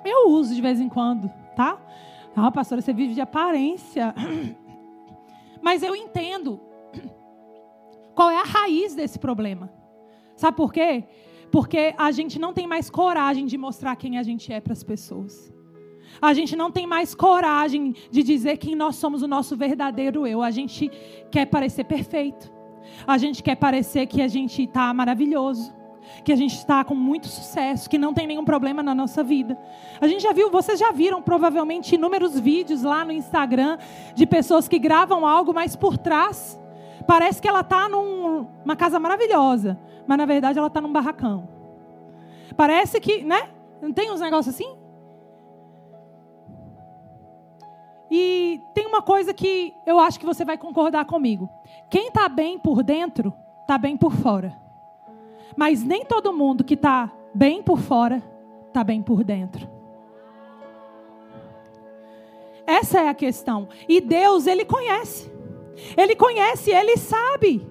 Eu 0.04 0.30
uso 0.30 0.56
de 0.56 0.62
vez 0.62 0.80
em 0.80 0.90
quando, 0.90 1.30
tá? 1.56 1.78
Ah, 2.36 2.50
pastora, 2.52 2.82
você 2.82 2.94
vive 2.94 3.14
de 3.14 3.22
aparência. 3.22 4.16
Mas 5.62 5.84
eu 5.84 5.96
entendo 5.96 6.60
qual 8.16 8.30
é 8.30 8.38
a 8.38 8.44
raiz 8.44 8.96
desse 8.96 9.20
problema. 9.20 9.72
Sabe 10.36 10.58
por 10.58 10.74
quê? 10.74 11.04
Porque 11.52 11.94
a 11.98 12.12
gente 12.12 12.40
não 12.40 12.54
tem 12.54 12.66
mais 12.66 12.90
coragem 12.90 13.46
de 13.46 13.58
mostrar 13.58 13.96
quem 13.96 14.18
a 14.18 14.24
gente 14.24 14.52
é 14.52 14.60
para 14.60 14.74
as 14.74 14.84
pessoas. 14.84 15.54
A 16.22 16.34
gente 16.34 16.56
não 16.56 16.72
tem 16.72 16.88
mais 16.88 17.14
coragem 17.14 17.94
de 18.10 18.24
dizer 18.24 18.58
quem 18.58 18.76
nós 18.76 18.96
somos 18.96 19.22
o 19.22 19.28
nosso 19.28 19.56
verdadeiro 19.56 20.26
eu. 20.26 20.42
A 20.42 20.52
gente 20.52 20.90
quer 21.30 21.46
parecer 21.46 21.84
perfeito. 21.84 22.52
A 23.06 23.18
gente 23.18 23.44
quer 23.44 23.56
parecer 23.56 24.06
que 24.08 24.22
a 24.22 24.28
gente 24.28 24.64
está 24.64 24.94
maravilhoso, 24.94 25.74
que 26.24 26.32
a 26.32 26.36
gente 26.36 26.56
está 26.56 26.84
com 26.84 26.96
muito 26.96 27.28
sucesso, 27.28 27.90
que 27.90 27.98
não 27.98 28.14
tem 28.14 28.28
nenhum 28.28 28.46
problema 28.46 28.82
na 28.84 28.94
nossa 28.94 29.24
vida. 29.24 29.58
A 30.00 30.08
gente 30.08 30.24
já 30.24 30.34
viu, 30.34 30.50
vocês 30.50 30.80
já 30.80 30.92
viram 30.92 31.22
provavelmente 31.22 31.96
inúmeros 31.96 32.40
vídeos 32.40 32.84
lá 32.84 33.04
no 33.06 33.12
Instagram 33.12 33.78
de 34.16 34.26
pessoas 34.26 34.68
que 34.68 34.80
gravam 34.80 35.26
algo, 35.26 35.54
mas 35.54 35.76
por 35.76 35.98
trás 35.98 36.60
parece 37.08 37.42
que 37.42 37.48
ela 37.48 37.62
está 37.62 37.90
numa 37.90 38.76
casa 38.76 39.00
maravilhosa, 39.00 39.80
mas 40.08 40.18
na 40.18 40.26
verdade 40.26 40.58
ela 40.58 40.68
está 40.68 40.80
num 40.80 40.92
barracão. 40.92 41.50
Parece 42.56 43.00
que, 43.00 43.24
né? 43.24 43.50
Não 43.82 43.92
tem 43.92 44.12
uns 44.12 44.20
negócios 44.20 44.54
assim? 44.54 44.78
E 48.14 48.62
tem 48.74 48.86
uma 48.86 49.02
coisa 49.02 49.34
que 49.34 49.74
eu 49.86 49.98
acho 49.98 50.20
que 50.20 50.26
você 50.26 50.44
vai 50.44 50.58
concordar 50.58 51.06
comigo. 51.06 51.50
Quem 51.90 52.08
está 52.08 52.28
bem 52.28 52.60
por 52.60 52.84
dentro, 52.84 53.34
está 53.62 53.78
bem 53.78 53.96
por 53.96 54.12
fora. 54.12 54.61
Mas 55.56 55.84
nem 55.84 56.06
todo 56.06 56.34
mundo 56.34 56.64
que 56.64 56.74
está 56.76 57.12
bem 57.34 57.62
por 57.62 57.80
fora, 57.80 58.22
está 58.68 58.84
bem 58.84 59.02
por 59.02 59.24
dentro. 59.24 59.70
Essa 62.66 63.02
é 63.02 63.10
a 63.10 63.14
questão. 63.14 63.68
E 63.88 64.00
Deus, 64.00 64.48
Ele 64.48 64.64
conhece. 64.64 65.32
Ele 65.98 66.16
conhece, 66.16 66.72
Ele 66.72 66.96
sabe. 66.98 67.68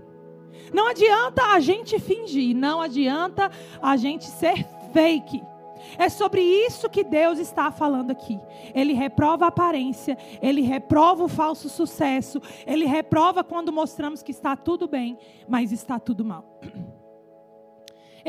Não 0.72 0.88
adianta 0.88 1.42
a 1.46 1.60
gente 1.60 1.98
fingir, 1.98 2.54
não 2.54 2.80
adianta 2.80 3.50
a 3.82 3.96
gente 3.96 4.24
ser 4.24 4.66
fake. 4.92 5.42
É 5.98 6.08
sobre 6.08 6.42
isso 6.42 6.88
que 6.88 7.02
Deus 7.02 7.38
está 7.38 7.70
falando 7.70 8.10
aqui. 8.10 8.38
Ele 8.74 8.92
reprova 8.92 9.46
a 9.46 9.48
aparência, 9.48 10.16
ele 10.40 10.60
reprova 10.60 11.24
o 11.24 11.28
falso 11.28 11.68
sucesso, 11.68 12.40
ele 12.66 12.84
reprova 12.84 13.42
quando 13.42 13.72
mostramos 13.72 14.22
que 14.22 14.30
está 14.30 14.54
tudo 14.54 14.86
bem, 14.86 15.18
mas 15.48 15.72
está 15.72 15.98
tudo 15.98 16.24
mal. 16.24 16.44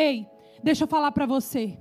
Ei, 0.02 0.28
deixa 0.64 0.86
eu 0.86 0.88
falar 0.88 1.12
para 1.12 1.28
você. 1.28 1.78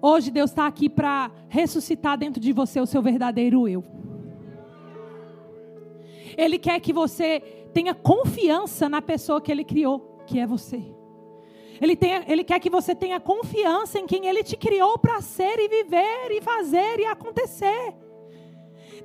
Hoje 0.00 0.30
Deus 0.30 0.50
está 0.50 0.64
aqui 0.64 0.88
para 0.88 1.28
ressuscitar 1.48 2.16
dentro 2.16 2.40
de 2.40 2.52
você 2.52 2.80
o 2.80 2.86
seu 2.86 3.02
verdadeiro 3.02 3.66
eu. 3.66 3.82
Ele 6.36 6.56
quer 6.56 6.78
que 6.78 6.92
você 6.92 7.40
tenha 7.74 7.94
confiança 7.94 8.88
na 8.88 9.02
pessoa 9.02 9.40
que 9.40 9.50
Ele 9.50 9.64
criou, 9.64 10.22
que 10.24 10.38
é 10.38 10.46
você. 10.46 10.80
Ele, 11.80 11.96
tem, 11.96 12.22
ele 12.28 12.44
quer 12.44 12.60
que 12.60 12.70
você 12.70 12.94
tenha 12.94 13.18
confiança 13.18 13.98
em 13.98 14.06
quem 14.06 14.26
Ele 14.28 14.44
te 14.44 14.56
criou 14.56 14.96
para 14.96 15.20
ser 15.20 15.58
e 15.58 15.68
viver 15.68 16.30
e 16.30 16.40
fazer 16.40 17.00
e 17.00 17.06
acontecer. 17.06 17.92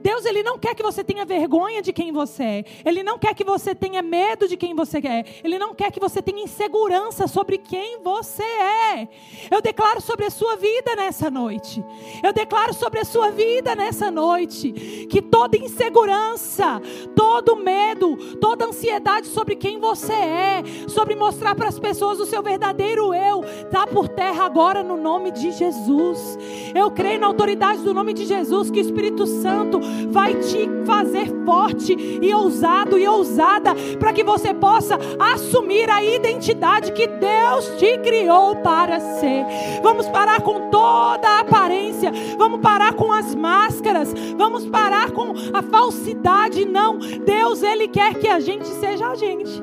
Deus 0.02 0.26
ele 0.26 0.44
não 0.44 0.58
quer 0.58 0.76
que 0.76 0.84
você 0.84 1.04
tenha 1.04 1.26
vergonha 1.26 1.82
de 1.82 1.94
quem 1.94 2.12
você 2.12 2.44
é. 2.44 2.66
Ele 2.84 3.04
não 3.04 3.20
quer 3.20 3.34
que 3.34 3.44
você 3.44 3.76
tenha 3.76 4.02
medo 4.02 4.48
de 4.48 4.58
quem 4.58 4.76
você 4.76 4.98
é. 4.98 5.24
Ele 5.44 5.58
não 5.58 5.74
quer 5.74 5.92
que 5.92 6.00
você 6.00 6.22
tenha 6.22 6.44
insegurança 6.44 7.28
sobre 7.28 7.58
quem 7.58 8.02
você 8.02 8.44
é. 8.44 9.08
Eu 9.50 9.62
declaro 9.62 10.02
sobre 10.02 10.26
a 10.26 10.30
sua 10.30 10.56
vida 10.56 10.96
nessa 10.96 11.30
noite. 11.30 11.84
Eu 12.24 12.34
declaro 12.34 12.74
sobre 12.74 13.00
a 13.00 13.06
sua 13.06 13.32
vida 13.32 13.76
nessa 13.76 14.10
noite 14.10 14.72
que 15.10 15.22
toda 15.22 15.58
insegurança, 15.58 16.82
todo 17.16 17.56
medo, 17.56 18.18
toda 18.38 18.66
ansiedade 18.66 19.28
sobre 19.28 19.56
quem 19.56 19.80
você 19.80 20.14
é, 20.14 20.64
sobre 20.88 21.16
mostrar 21.16 21.56
para 21.56 21.68
as 21.68 21.80
pessoas 21.80 22.20
o 22.20 22.26
seu 22.26 22.42
verdadeiro 22.42 23.14
eu, 23.14 23.44
está 23.44 23.86
por 23.86 24.08
terra 24.08 24.46
agora 24.46 24.84
no 24.84 24.98
nome 24.98 25.32
de 25.32 25.52
Jesus. 25.52 26.38
Eu 26.74 26.90
creio 26.90 27.20
na 27.20 27.28
autoridade 27.28 27.82
do 27.82 27.94
nome 27.94 28.14
de 28.14 28.26
Jesus 28.26 28.72
que 28.72 28.80
o 28.80 28.82
Espírito 28.82 29.26
Santo 29.26 29.80
vai 30.10 30.36
te 30.36 30.70
fazer 30.86 31.28
forte 31.46 31.94
e 32.22 32.34
ousado 32.34 32.98
e 32.98 33.08
ousada 33.08 33.76
para 34.00 34.14
que 34.14 34.24
você 34.24 34.54
possa 34.54 34.98
assumir 35.20 35.90
a 35.90 36.04
identidade 36.04 36.92
que 36.92 37.08
Deus 37.08 37.68
te 37.78 37.98
criou 38.00 38.56
para 38.58 39.00
ser. 39.00 39.46
Vamos 39.82 40.08
parar 40.10 40.42
com 40.42 40.70
toda 40.70 41.28
a 41.28 41.40
aparência, 41.40 42.12
vamos 42.38 42.62
parar 42.62 42.94
com 42.94 43.12
as 43.12 43.34
máscaras, 43.36 44.14
vamos 44.38 44.66
parar 44.68 45.12
com 45.12 45.34
a 45.54 45.62
falsidade. 45.62 46.66
Não, 46.66 46.98
Deus, 46.98 47.64
Ele 47.64 47.88
quer 47.88 48.16
que 48.16 48.28
a 48.28 48.40
gente 48.40 48.68
seja 48.68 49.08
a 49.08 49.16
gente. 49.16 49.62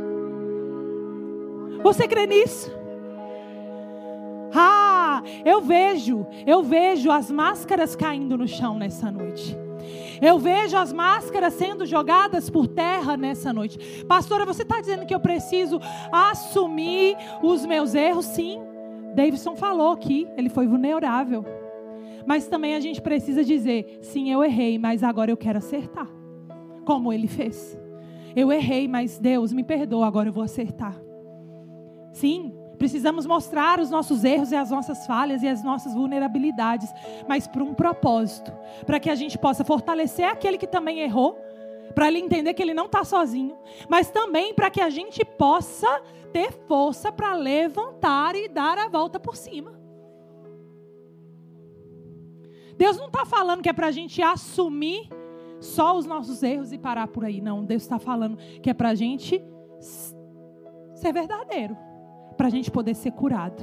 Você 1.83 2.09
crê 2.09 2.27
nisso? 2.27 2.77
Ah, 4.53 5.23
eu 5.45 5.61
vejo, 5.61 6.27
eu 6.47 6.63
vejo 6.63 7.11
as 7.11 7.31
máscaras 7.31 7.95
caindo 7.95 8.37
no 8.37 8.49
chão 8.49 8.79
nessa 8.79 9.11
noite. 9.11 9.68
Eu 10.21 10.39
vejo 10.39 10.77
as 10.77 10.93
máscaras 10.93 11.55
sendo 11.55 11.87
jogadas 11.87 12.51
por 12.51 12.67
terra 12.67 13.17
nessa 13.17 13.53
noite. 13.53 14.05
Pastora, 14.05 14.45
você 14.45 14.63
está 14.63 14.81
dizendo 14.81 15.07
que 15.07 15.15
eu 15.15 15.21
preciso 15.21 15.81
assumir 16.13 17.17
os 17.43 17.65
meus 17.65 17.95
erros? 17.95 18.27
Sim. 18.27 18.61
Davidson 19.15 19.57
falou 19.57 19.97
que 19.97 20.27
ele 20.37 20.49
foi 20.49 20.67
vulnerável. 20.67 21.45
Mas 22.27 22.47
também 22.47 22.75
a 22.75 22.81
gente 22.81 23.01
precisa 23.01 23.43
dizer: 23.45 23.99
sim, 24.03 24.31
eu 24.31 24.45
errei, 24.45 24.79
mas 24.79 25.03
agora 25.03 25.31
eu 25.31 25.37
quero 25.37 25.59
acertar. 25.59 26.09
Como 26.85 27.13
ele 27.13 27.27
fez. 27.27 27.79
Eu 28.37 28.53
errei, 28.53 28.87
mas 28.87 29.19
Deus 29.19 29.53
me 29.53 29.65
perdoa, 29.65 30.07
agora 30.07 30.29
eu 30.29 30.33
vou 30.33 30.45
acertar. 30.45 31.01
Sim, 32.13 32.53
Precisamos 32.79 33.27
mostrar 33.27 33.81
os 33.81 33.91
nossos 33.91 34.23
erros 34.23 34.53
e 34.53 34.57
as 34.57 34.71
nossas 34.71 35.05
falhas 35.05 35.43
e 35.43 35.49
as 35.49 35.65
nossas 35.65 35.95
vulnerabilidades, 35.95 36.89
mas 37.29 37.47
por 37.47 37.61
um 37.61 37.75
propósito, 37.75 38.53
para 38.87 39.01
que 39.01 39.11
a 39.11 39.17
gente 39.17 39.37
possa 39.37 39.65
fortalecer 39.65 40.25
aquele 40.25 40.57
que 40.57 40.67
também 40.67 41.01
errou, 41.01 41.37
para 41.95 42.07
ele 42.07 42.21
entender 42.21 42.55
que 42.55 42.63
ele 42.63 42.75
não 42.75 42.87
está 42.87 43.03
sozinho, 43.03 43.57
mas 43.89 44.11
também 44.11 44.55
para 44.55 44.71
que 44.71 44.81
a 44.81 44.89
gente 44.89 45.25
possa 45.25 45.89
ter 46.33 46.53
força 46.69 47.11
para 47.11 47.35
levantar 47.35 48.37
e 48.37 48.49
dar 48.49 48.79
a 48.79 48.89
volta 48.89 49.19
por 49.19 49.35
cima. 49.35 49.77
Deus 52.77 52.97
não 52.97 53.07
está 53.07 53.27
falando 53.27 53.61
que 53.61 53.69
é 53.69 53.73
para 53.73 53.89
a 53.89 53.91
gente 53.91 54.23
assumir 54.23 55.09
só 55.59 55.97
os 55.97 56.07
nossos 56.07 56.45
erros 56.45 56.73
e 56.73 56.79
parar 56.79 57.09
por 57.09 57.25
aí. 57.25 57.41
Não, 57.41 57.65
Deus 57.65 57.83
está 57.83 57.99
falando 57.99 58.37
que 58.63 58.71
é 58.71 58.75
para 58.75 58.91
a 58.91 58.95
gente 58.95 59.43
ser 60.95 61.13
verdadeiro 61.13 61.77
para 62.39 62.47
a 62.47 62.51
gente 62.51 62.71
poder 62.71 62.95
ser 62.95 63.11
curado. 63.11 63.63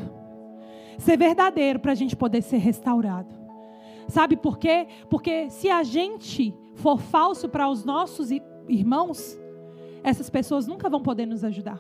Ser 1.00 1.18
verdadeiro 1.18 1.80
para 1.80 1.94
a 1.94 1.96
gente 1.96 2.16
poder 2.16 2.42
ser 2.42 2.58
restaurado. 2.58 3.34
Sabe 4.08 4.38
por 4.38 4.60
quê? 4.60 4.88
Porque 5.10 5.50
se 5.50 5.70
a 5.70 5.82
gente 5.82 6.54
for 6.76 7.00
falso 7.00 7.50
para 7.50 7.68
os 7.68 7.84
nossos 7.84 8.30
irmãos, 8.68 9.40
essas 10.04 10.30
pessoas 10.30 10.68
nunca 10.68 10.90
vão 10.90 11.02
poder 11.02 11.26
nos 11.26 11.44
ajudar. 11.44 11.80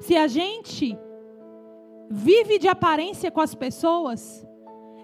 Se 0.00 0.16
a 0.16 0.26
gente 0.26 0.96
vive 2.08 2.58
de 2.58 2.68
aparência 2.68 3.30
com 3.30 3.40
as 3.40 3.54
pessoas, 3.54 4.46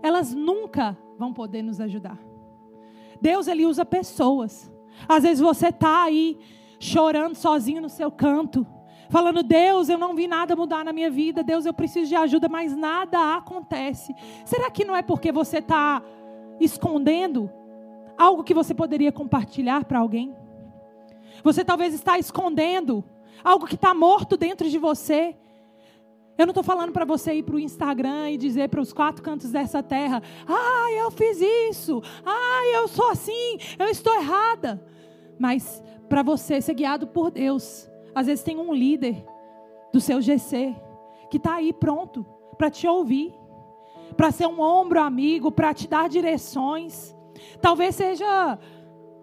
elas 0.02 0.32
nunca 0.32 0.96
vão 1.18 1.34
poder 1.34 1.62
nos 1.62 1.80
ajudar. 1.80 2.18
Deus 3.20 3.46
ele 3.48 3.66
usa 3.66 3.84
pessoas. 3.84 4.72
Às 5.06 5.24
vezes 5.24 5.40
você 5.40 5.68
está 5.68 6.04
aí 6.04 6.38
chorando 6.78 7.34
sozinho 7.34 7.82
no 7.82 7.88
seu 7.88 8.10
canto, 8.10 8.66
falando: 9.08 9.42
Deus, 9.42 9.88
eu 9.88 9.98
não 9.98 10.14
vi 10.14 10.26
nada 10.26 10.56
mudar 10.56 10.84
na 10.84 10.92
minha 10.92 11.10
vida. 11.10 11.42
Deus, 11.42 11.66
eu 11.66 11.74
preciso 11.74 12.08
de 12.08 12.16
ajuda, 12.16 12.48
mas 12.48 12.76
nada 12.76 13.36
acontece. 13.36 14.14
Será 14.44 14.70
que 14.70 14.84
não 14.84 14.96
é 14.96 15.02
porque 15.02 15.32
você 15.32 15.58
está 15.58 16.02
escondendo 16.60 17.50
algo 18.16 18.44
que 18.44 18.54
você 18.54 18.74
poderia 18.74 19.12
compartilhar 19.12 19.84
para 19.84 19.98
alguém? 19.98 20.34
Você 21.42 21.64
talvez 21.64 21.94
está 21.94 22.18
escondendo 22.18 23.04
algo 23.44 23.66
que 23.66 23.74
está 23.74 23.94
morto 23.94 24.36
dentro 24.36 24.68
de 24.68 24.78
você. 24.78 25.36
Eu 26.38 26.44
não 26.44 26.50
estou 26.50 26.62
falando 26.62 26.92
para 26.92 27.04
você 27.04 27.34
ir 27.34 27.42
para 27.42 27.56
o 27.56 27.60
Instagram 27.60 28.30
e 28.30 28.36
dizer 28.36 28.68
para 28.68 28.80
os 28.80 28.92
quatro 28.92 29.22
cantos 29.22 29.50
dessa 29.50 29.82
terra: 29.82 30.22
ah, 30.46 30.92
eu 30.92 31.10
fiz 31.10 31.40
isso, 31.70 32.02
ah, 32.24 32.62
eu 32.74 32.88
sou 32.88 33.10
assim, 33.10 33.58
eu 33.78 33.88
estou 33.88 34.14
errada. 34.14 34.84
Mas 35.38 35.82
para 36.08 36.22
você 36.22 36.60
ser 36.60 36.74
guiado 36.74 37.06
por 37.06 37.30
Deus, 37.30 37.88
às 38.16 38.24
vezes 38.24 38.42
tem 38.42 38.56
um 38.58 38.72
líder 38.72 39.22
do 39.92 40.00
seu 40.00 40.22
GC 40.22 40.74
que 41.30 41.36
está 41.36 41.56
aí 41.56 41.70
pronto 41.70 42.24
para 42.56 42.70
te 42.70 42.88
ouvir, 42.88 43.34
para 44.16 44.30
ser 44.30 44.46
um 44.46 44.58
ombro 44.58 44.98
amigo, 44.98 45.52
para 45.52 45.74
te 45.74 45.86
dar 45.86 46.08
direções. 46.08 47.14
Talvez 47.60 47.94
seja 47.94 48.58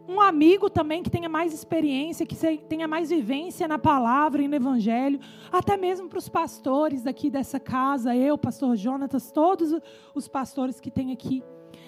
um 0.07 0.21
amigo 0.21 0.69
também 0.69 1.01
que 1.01 1.09
tenha 1.09 1.27
mais 1.27 1.55
experiência, 1.55 2.23
que 2.23 2.35
tenha 2.69 2.87
mais 2.87 3.09
vivência 3.09 3.67
na 3.67 3.79
palavra 3.79 4.43
e 4.43 4.47
no 4.47 4.53
evangelho, 4.53 5.19
até 5.51 5.75
mesmo 5.75 6.07
para 6.07 6.19
os 6.19 6.29
pastores 6.29 7.01
daqui 7.01 7.31
dessa 7.31 7.59
casa, 7.59 8.15
eu, 8.15 8.37
pastor 8.37 8.75
Jonatas, 8.75 9.31
todos 9.31 9.73
os 10.13 10.27
pastores 10.27 10.79
que 10.79 10.91
tem 10.91 11.11
aqui. 11.11 11.43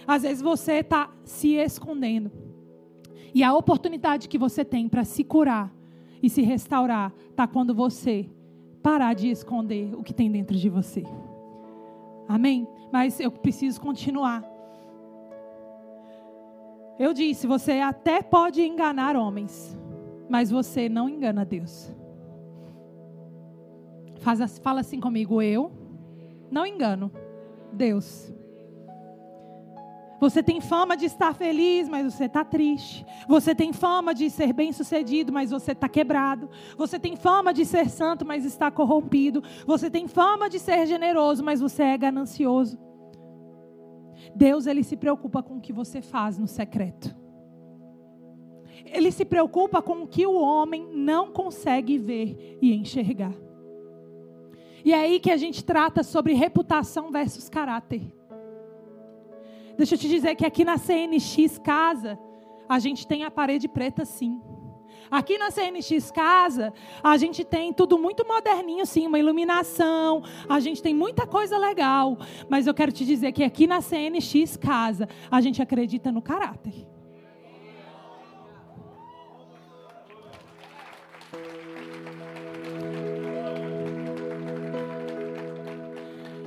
Às 0.07 0.23
vezes 0.23 0.41
você 0.41 0.79
está 0.79 1.11
se 1.23 1.53
escondendo. 1.53 2.31
E 3.31 3.43
a 3.43 3.53
oportunidade 3.53 4.27
que 4.27 4.39
você 4.39 4.65
tem 4.65 4.89
para 4.89 5.03
se 5.03 5.23
curar 5.23 5.71
e 6.25 6.29
se 6.29 6.41
restaurar 6.41 7.13
está 7.29 7.45
quando 7.45 7.71
você 7.75 8.27
parar 8.81 9.13
de 9.13 9.29
esconder 9.29 9.93
o 9.93 10.01
que 10.01 10.11
tem 10.11 10.31
dentro 10.31 10.57
de 10.57 10.69
você. 10.69 11.03
Amém? 12.27 12.67
Mas 12.91 13.19
eu 13.19 13.29
preciso 13.29 13.79
continuar. 13.79 14.43
Eu 16.97 17.13
disse: 17.13 17.45
você 17.45 17.73
até 17.73 18.23
pode 18.23 18.63
enganar 18.63 19.15
homens, 19.15 19.77
mas 20.27 20.49
você 20.49 20.89
não 20.89 21.07
engana 21.07 21.45
Deus. 21.45 21.93
Faz, 24.21 24.57
fala 24.57 24.79
assim 24.79 24.99
comigo: 24.99 25.43
eu 25.43 25.71
não 26.49 26.65
engano 26.65 27.11
Deus. 27.71 28.33
Você 30.19 30.41
tem 30.41 30.61
fama 30.61 30.95
de 30.95 31.05
estar 31.05 31.33
feliz, 31.33 31.89
mas 31.89 32.13
você 32.13 32.25
está 32.25 32.43
triste. 32.43 33.05
Você 33.27 33.53
tem 33.53 33.73
fama 33.73 34.13
de 34.13 34.29
ser 34.29 34.53
bem-sucedido, 34.53 35.31
mas 35.31 35.51
você 35.51 35.73
está 35.73 35.89
quebrado. 35.89 36.49
Você 36.77 36.97
tem 36.97 37.15
fama 37.15 37.53
de 37.53 37.65
ser 37.65 37.89
santo, 37.89 38.25
mas 38.25 38.45
está 38.45 38.71
corrompido. 38.71 39.43
Você 39.65 39.89
tem 39.89 40.07
fama 40.07 40.49
de 40.49 40.59
ser 40.59 40.85
generoso, 40.85 41.43
mas 41.43 41.59
você 41.59 41.83
é 41.83 41.97
ganancioso. 41.97 42.77
Deus 44.35 44.67
ele 44.67 44.83
se 44.83 44.95
preocupa 44.95 45.43
com 45.43 45.57
o 45.57 45.61
que 45.61 45.73
você 45.73 46.01
faz 46.01 46.37
no 46.37 46.47
secreto. 46.47 47.15
Ele 48.85 49.11
se 49.11 49.25
preocupa 49.25 49.81
com 49.81 50.03
o 50.03 50.07
que 50.07 50.25
o 50.25 50.35
homem 50.35 50.87
não 50.93 51.31
consegue 51.31 51.97
ver 51.97 52.57
e 52.61 52.73
enxergar. 52.73 53.33
E 54.83 54.93
é 54.93 54.97
aí 54.97 55.19
que 55.19 55.31
a 55.31 55.37
gente 55.37 55.63
trata 55.65 56.03
sobre 56.03 56.33
reputação 56.33 57.11
versus 57.11 57.49
caráter. 57.49 58.13
Deixa 59.77 59.95
eu 59.95 59.99
te 59.99 60.07
dizer 60.07 60.35
que 60.35 60.45
aqui 60.45 60.63
na 60.63 60.77
CNX 60.77 61.57
Casa, 61.59 62.17
a 62.67 62.79
gente 62.79 63.05
tem 63.05 63.23
a 63.23 63.31
parede 63.31 63.67
preta 63.67 64.05
sim. 64.05 64.41
Aqui 65.11 65.37
na 65.37 65.51
CNX 65.51 66.11
Casa, 66.11 66.73
a 67.03 67.15
gente 67.17 67.43
tem 67.43 67.71
tudo 67.71 67.97
muito 67.97 68.25
moderninho, 68.25 68.85
sim, 68.85 69.05
uma 69.05 69.19
iluminação, 69.19 70.23
a 70.49 70.59
gente 70.59 70.81
tem 70.81 70.95
muita 70.95 71.27
coisa 71.27 71.57
legal. 71.57 72.17
Mas 72.49 72.67
eu 72.67 72.73
quero 72.73 72.91
te 72.91 73.05
dizer 73.05 73.31
que 73.31 73.43
aqui 73.43 73.67
na 73.67 73.81
CNX 73.81 74.57
Casa, 74.57 75.07
a 75.29 75.41
gente 75.41 75.61
acredita 75.61 76.11
no 76.11 76.21
caráter. 76.21 76.87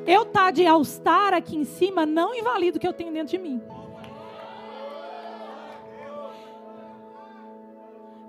Eu 0.09 0.25
tá 0.25 0.51
de 0.51 0.67
all-star 0.67 1.35
aqui 1.35 1.55
em 1.55 1.65
cima 1.65 2.07
não 2.07 2.35
invalida 2.35 2.79
o 2.79 2.81
que 2.81 2.89
eu 2.89 2.95
tenho 2.95 3.13
dentro 3.13 3.29
de 3.29 3.37
mim. 3.37 3.61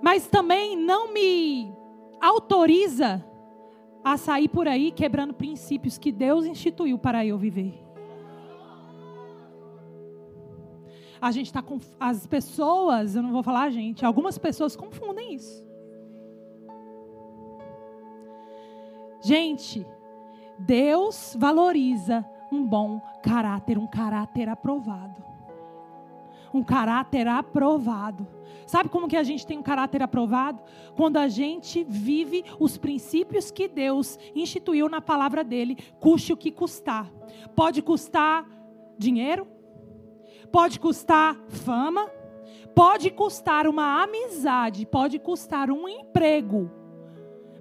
Mas 0.02 0.26
também 0.26 0.76
não 0.76 1.10
me 1.10 1.74
autoriza 2.20 3.24
a 4.04 4.18
sair 4.18 4.48
por 4.48 4.68
aí 4.68 4.92
quebrando 4.92 5.32
princípios 5.32 5.96
que 5.96 6.12
Deus 6.12 6.44
instituiu 6.44 6.98
para 6.98 7.24
eu 7.24 7.38
viver. 7.38 7.72
A 11.18 11.32
gente 11.32 11.46
está 11.46 11.62
com 11.62 11.78
as 11.98 12.26
pessoas, 12.26 13.16
eu 13.16 13.22
não 13.22 13.32
vou 13.32 13.42
falar 13.42 13.62
a 13.62 13.70
gente, 13.70 14.04
algumas 14.04 14.36
pessoas 14.36 14.76
confundem 14.76 15.32
isso. 15.32 15.66
Gente, 19.22 19.86
Deus 20.60 21.34
valoriza 21.38 22.24
um 22.52 22.66
bom 22.66 23.00
caráter, 23.22 23.78
um 23.78 23.86
caráter 23.86 24.48
aprovado. 24.48 25.24
Um 26.52 26.62
caráter 26.62 27.26
aprovado. 27.28 28.26
Sabe 28.66 28.88
como 28.88 29.08
que 29.08 29.16
a 29.16 29.22
gente 29.22 29.46
tem 29.46 29.58
um 29.58 29.62
caráter 29.62 30.02
aprovado? 30.02 30.62
Quando 30.96 31.16
a 31.16 31.28
gente 31.28 31.84
vive 31.84 32.44
os 32.58 32.76
princípios 32.76 33.50
que 33.50 33.68
Deus 33.68 34.18
instituiu 34.34 34.88
na 34.88 35.00
palavra 35.00 35.42
dele, 35.42 35.78
custe 35.98 36.32
o 36.32 36.36
que 36.36 36.50
custar. 36.50 37.10
Pode 37.54 37.80
custar 37.82 38.46
dinheiro, 38.98 39.46
pode 40.52 40.78
custar 40.78 41.36
fama, 41.48 42.06
pode 42.74 43.10
custar 43.10 43.66
uma 43.66 44.02
amizade, 44.02 44.84
pode 44.84 45.18
custar 45.18 45.70
um 45.70 45.88
emprego. 45.88 46.79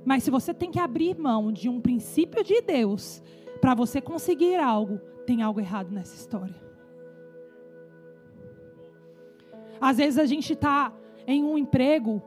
Mas 0.09 0.23
se 0.23 0.31
você 0.31 0.55
tem 0.55 0.71
que 0.71 0.79
abrir 0.79 1.15
mão 1.15 1.51
de 1.51 1.69
um 1.69 1.79
princípio 1.79 2.43
de 2.43 2.61
Deus 2.61 3.21
para 3.61 3.75
você 3.75 4.01
conseguir 4.01 4.55
algo, 4.55 4.97
tem 5.23 5.43
algo 5.43 5.59
errado 5.59 5.91
nessa 5.91 6.15
história. 6.15 6.55
Às 9.79 9.97
vezes 9.97 10.17
a 10.17 10.25
gente 10.25 10.53
está 10.53 10.91
em 11.27 11.43
um 11.43 11.55
emprego 11.59 12.23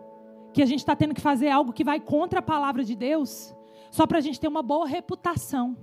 que 0.52 0.62
a 0.62 0.64
gente 0.64 0.78
está 0.78 0.94
tendo 0.94 1.12
que 1.12 1.20
fazer 1.20 1.48
algo 1.48 1.72
que 1.72 1.82
vai 1.82 1.98
contra 1.98 2.38
a 2.38 2.42
palavra 2.42 2.84
de 2.84 2.94
Deus, 2.94 3.52
só 3.90 4.06
para 4.06 4.18
a 4.18 4.20
gente 4.20 4.38
ter 4.38 4.46
uma 4.46 4.62
boa 4.62 4.86
reputação, 4.86 5.76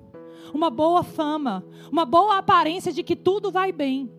uma 0.53 0.69
boa 0.69 1.03
fama, 1.03 1.65
uma 1.91 2.05
boa 2.05 2.37
aparência 2.37 2.93
de 2.93 3.03
que 3.03 3.13
tudo 3.13 3.51
vai 3.51 3.73
bem. 3.73 4.09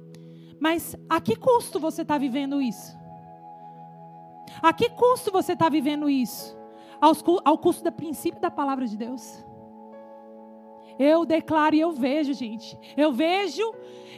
Mas 0.61 0.95
a 1.09 1.19
que 1.19 1.35
custo 1.35 1.81
você 1.81 2.03
está 2.03 2.19
vivendo 2.19 2.61
isso? 2.61 2.95
A 4.61 4.71
que 4.71 4.91
custo 4.91 5.33
você 5.33 5.55
está 5.55 5.71
vivendo 5.71 6.11
isso? 6.11 6.60
Ao 7.01 7.59
custo 7.59 7.83
do 7.83 7.93
princípio 7.93 8.41
da 8.41 8.51
palavra 8.51 8.87
de 8.87 8.97
Deus. 8.97 9.45
Eu 10.99 11.25
declaro 11.25 11.75
e 11.75 11.81
eu 11.81 11.93
vejo, 11.93 12.33
gente. 12.35 12.77
Eu 12.97 13.13
vejo, 13.13 13.63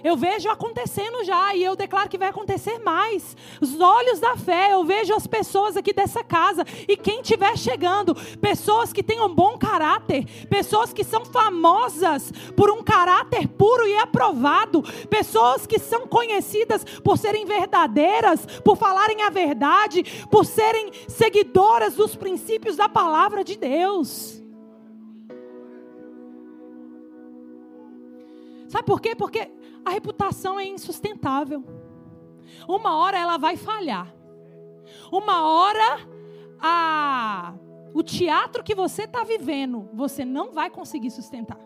eu 0.03 0.17
vejo 0.17 0.49
acontecendo 0.49 1.23
já 1.25 1.55
e 1.55 1.63
eu 1.63 1.77
declaro 1.77 2.09
que 2.09 2.19
vai 2.19 2.29
acontecer 2.29 2.79
mais. 2.81 3.37
Os 3.61 3.79
olhos 3.81 4.19
da 4.19 4.37
fé, 4.37 4.73
eu 4.73 4.85
vejo 4.85 5.15
as 5.15 5.27
pessoas 5.27 5.77
aqui 5.77 5.93
dessa 5.93 6.25
casa 6.25 6.65
e 6.89 6.97
quem 6.97 7.21
estiver 7.21 7.57
chegando, 7.57 8.15
pessoas 8.41 8.93
que 8.93 9.03
tenham 9.03 9.33
bom 9.33 9.57
caráter, 9.57 10.25
pessoas 10.49 10.93
que 10.93 11.05
são 11.05 11.25
famosas 11.25 12.33
por 12.57 12.71
um 12.71 12.83
caráter 12.83 13.47
puro 13.47 13.87
e 13.87 13.97
aprovado, 13.97 14.83
pessoas 15.09 15.67
que 15.67 15.79
são 15.79 16.07
conhecidas 16.07 16.85
por 17.05 17.17
serem 17.17 17.47
verdadeiras, 17.47 18.45
por 18.65 18.77
falarem 18.77 19.23
a 19.23 19.31
verdade, 19.31 20.03
por 20.31 20.45
serem 20.45 20.91
seguidoras 21.07 21.95
dos 21.95 22.17
princípios 22.17 22.77
da 22.77 22.89
palavra 22.89 23.45
de 23.45 23.57
Deus. 23.57 24.42
Sabe 28.73 28.87
por 28.87 29.03
quê? 29.03 29.15
Porque 29.15 29.53
a 29.85 29.91
reputação 29.91 30.59
é 30.59 30.65
insustentável. 30.65 31.63
Uma 32.67 32.97
hora 32.97 33.19
ela 33.19 33.37
vai 33.37 33.55
falhar. 33.55 34.17
Uma 35.13 35.47
hora 35.47 36.01
a 36.59 37.53
o 37.93 38.03
teatro 38.03 38.65
que 38.65 38.75
você 38.75 39.03
está 39.03 39.25
vivendo, 39.25 39.91
você 39.93 40.25
não 40.25 40.53
vai 40.53 40.71
conseguir 40.71 41.11
sustentar. 41.11 41.59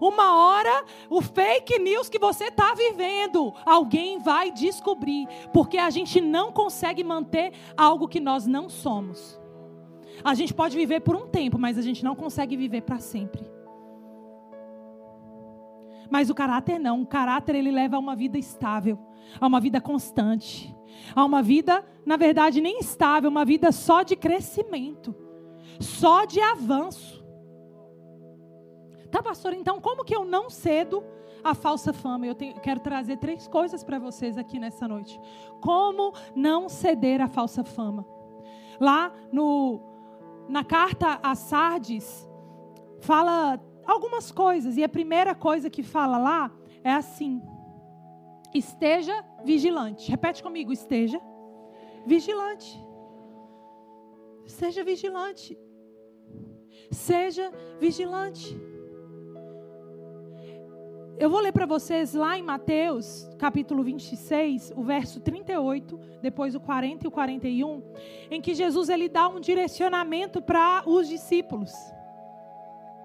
Uma 0.00 0.34
hora, 0.34 0.84
o 1.08 1.22
fake 1.22 1.78
news 1.78 2.08
que 2.08 2.18
você 2.18 2.46
está 2.46 2.74
vivendo, 2.74 3.54
alguém 3.64 4.18
vai 4.18 4.50
descobrir, 4.50 5.28
porque 5.52 5.78
a 5.78 5.88
gente 5.88 6.20
não 6.20 6.50
consegue 6.50 7.04
manter 7.04 7.52
algo 7.76 8.08
que 8.08 8.18
nós 8.18 8.44
não 8.44 8.68
somos. 8.68 9.40
A 10.24 10.34
gente 10.34 10.52
pode 10.52 10.76
viver 10.76 10.98
por 10.98 11.14
um 11.14 11.28
tempo, 11.28 11.56
mas 11.60 11.78
a 11.78 11.82
gente 11.82 12.02
não 12.02 12.16
consegue 12.16 12.56
viver 12.56 12.82
para 12.82 12.98
sempre. 12.98 13.57
Mas 16.10 16.30
o 16.30 16.34
caráter 16.34 16.78
não. 16.78 17.02
O 17.02 17.06
caráter 17.06 17.54
ele 17.54 17.70
leva 17.70 17.96
a 17.96 17.98
uma 17.98 18.16
vida 18.16 18.38
estável, 18.38 18.98
a 19.40 19.46
uma 19.46 19.60
vida 19.60 19.80
constante, 19.80 20.74
a 21.14 21.24
uma 21.24 21.42
vida, 21.42 21.84
na 22.04 22.16
verdade, 22.16 22.60
nem 22.60 22.78
estável, 22.78 23.30
uma 23.30 23.44
vida 23.44 23.70
só 23.72 24.02
de 24.02 24.16
crescimento, 24.16 25.14
só 25.80 26.24
de 26.24 26.40
avanço. 26.40 27.24
Tá, 29.10 29.22
pastor? 29.22 29.54
Então, 29.54 29.80
como 29.80 30.04
que 30.04 30.14
eu 30.14 30.24
não 30.24 30.50
cedo 30.50 31.02
a 31.42 31.54
falsa 31.54 31.92
fama? 31.92 32.26
Eu, 32.26 32.34
tenho, 32.34 32.54
quero 32.60 32.80
trazer 32.80 33.16
três 33.16 33.46
coisas 33.46 33.82
para 33.82 33.98
vocês 33.98 34.36
aqui 34.36 34.58
nessa 34.58 34.86
noite. 34.86 35.18
Como 35.60 36.12
não 36.34 36.68
ceder 36.68 37.20
à 37.20 37.28
falsa 37.28 37.64
fama? 37.64 38.06
Lá 38.78 39.12
no, 39.32 39.80
na 40.48 40.62
carta 40.62 41.18
a 41.22 41.34
Sardes, 41.34 42.28
fala 43.00 43.58
algumas 43.88 44.30
coisas. 44.30 44.76
E 44.76 44.84
a 44.84 44.88
primeira 44.88 45.34
coisa 45.34 45.70
que 45.70 45.82
fala 45.82 46.18
lá 46.18 46.52
é 46.84 46.92
assim: 46.92 47.42
esteja 48.54 49.24
vigilante. 49.42 50.10
Repete 50.10 50.42
comigo: 50.42 50.72
esteja 50.72 51.20
vigilante. 52.06 52.78
Seja 54.46 54.84
vigilante. 54.84 55.58
Seja 56.90 57.50
vigilante. 57.80 58.56
Eu 61.18 61.28
vou 61.28 61.40
ler 61.40 61.52
para 61.52 61.66
vocês 61.66 62.14
lá 62.14 62.38
em 62.38 62.42
Mateus, 62.42 63.28
capítulo 63.38 63.82
26, 63.82 64.72
o 64.76 64.84
verso 64.84 65.20
38, 65.20 65.98
depois 66.22 66.54
o 66.54 66.60
40 66.60 67.04
e 67.04 67.08
o 67.08 67.10
41, 67.10 67.82
em 68.30 68.40
que 68.40 68.54
Jesus 68.54 68.88
ele 68.88 69.08
dá 69.08 69.26
um 69.26 69.40
direcionamento 69.40 70.40
para 70.40 70.84
os 70.86 71.08
discípulos. 71.08 71.72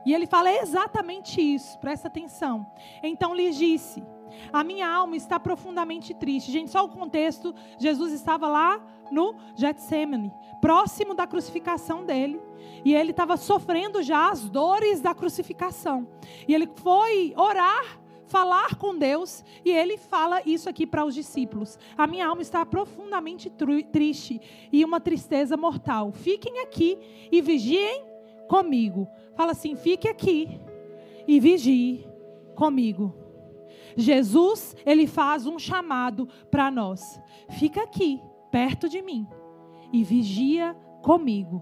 E 0.06 0.14
ele 0.14 0.26
fala 0.26 0.52
exatamente 0.52 1.42
isso, 1.42 1.78
presta 1.80 2.08
atenção. 2.08 2.66
Então 3.02 3.34
lhes 3.34 3.58
disse: 3.58 4.04
A 4.52 4.64
minha 4.64 4.90
alma 4.90 5.16
está 5.16 5.40
profundamente 5.40 6.14
triste. 6.14 6.52
Gente, 6.52 6.72
só 6.72 6.84
o 6.84 6.90
contexto: 6.90 7.54
Jesus 7.80 8.14
estava 8.14 8.48
lá 8.48 8.82
no 9.12 9.36
Getsemane, 9.56 10.32
próximo 10.62 11.14
da 11.14 11.28
crucificação 11.28 12.04
dele. 12.06 12.42
E 12.86 12.94
ele 12.94 13.12
estava 13.12 13.38
sofrendo 13.38 14.02
já 14.02 14.30
as 14.30 14.50
dores 14.50 15.00
da 15.00 15.14
crucificação. 15.14 16.08
E 16.48 16.54
ele 16.54 16.68
foi 16.76 17.34
orar 17.38 18.04
falar 18.34 18.78
com 18.78 18.98
Deus 18.98 19.44
e 19.64 19.70
ele 19.70 19.96
fala 19.96 20.42
isso 20.44 20.68
aqui 20.68 20.88
para 20.88 21.06
os 21.06 21.14
discípulos. 21.14 21.78
A 21.96 22.08
minha 22.08 22.26
alma 22.26 22.42
está 22.42 22.66
profundamente 22.66 23.52
triste 23.92 24.42
e 24.72 24.84
uma 24.84 25.00
tristeza 25.00 25.56
mortal. 25.56 26.12
Fiquem 26.12 26.60
aqui 26.62 26.98
e 27.32 27.42
vigiem 27.42 28.13
comigo. 28.48 29.08
Fala 29.36 29.52
assim: 29.52 29.76
fique 29.76 30.08
aqui 30.08 30.60
e 31.28 31.40
vigie 31.40 32.08
comigo. 32.56 33.14
Jesus, 33.96 34.76
ele 34.86 35.08
faz 35.08 35.46
um 35.46 35.60
chamado 35.60 36.28
para 36.50 36.72
nós. 36.72 37.22
Fica 37.50 37.84
aqui, 37.84 38.22
perto 38.52 38.90
de 38.90 39.02
mim, 39.02 39.28
e 39.92 40.04
vigia 40.04 40.76
comigo. 41.02 41.62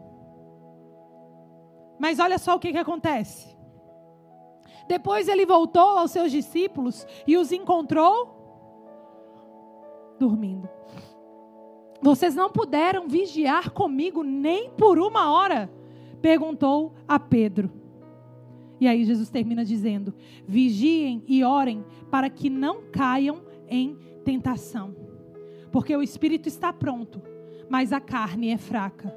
Mas 2.00 2.20
olha 2.20 2.38
só 2.38 2.56
o 2.56 2.60
que, 2.60 2.72
que 2.72 2.78
acontece. 2.78 3.56
Depois 4.88 5.28
ele 5.28 5.46
voltou 5.46 5.98
aos 5.98 6.12
seus 6.12 6.32
discípulos 6.32 7.06
e 7.28 7.38
os 7.38 7.52
encontrou 7.52 8.42
dormindo. 10.20 10.70
Vocês 12.02 12.36
não 12.36 12.50
puderam 12.50 13.08
vigiar 13.08 13.70
comigo 13.72 14.24
nem 14.24 14.72
por 14.72 14.98
uma 14.98 15.32
hora 15.32 15.70
perguntou 16.22 16.94
a 17.08 17.20
Pedro. 17.20 17.72
E 18.80 18.88
aí 18.88 19.04
Jesus 19.04 19.30
termina 19.30 19.66
dizendo: 19.66 20.14
Vigiem 20.48 21.24
e 21.28 21.44
orem 21.44 21.84
para 22.10 22.30
que 22.30 22.50
não 22.50 22.84
caiam 22.92 23.42
em 23.68 23.98
tentação. 24.24 24.96
Porque 25.72 25.96
o 25.96 26.02
espírito 26.02 26.48
está 26.48 26.74
pronto, 26.74 27.22
mas 27.70 27.94
a 27.94 28.00
carne 28.00 28.50
é 28.50 28.58
fraca. 28.58 29.14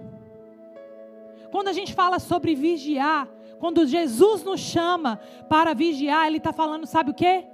Quando 1.50 1.68
a 1.68 1.72
gente 1.72 1.94
fala 1.94 2.18
sobre 2.18 2.54
vigiar, 2.54 3.28
quando 3.58 3.86
Jesus 3.86 4.42
nos 4.42 4.60
chama 4.60 5.18
para 5.48 5.72
vigiar, 5.74 6.26
Ele 6.26 6.38
está 6.38 6.52
falando, 6.52 6.86
sabe 6.86 7.10
o 7.10 7.14
que? 7.14 7.44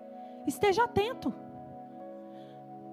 Esteja 0.46 0.84
atento. 0.84 1.32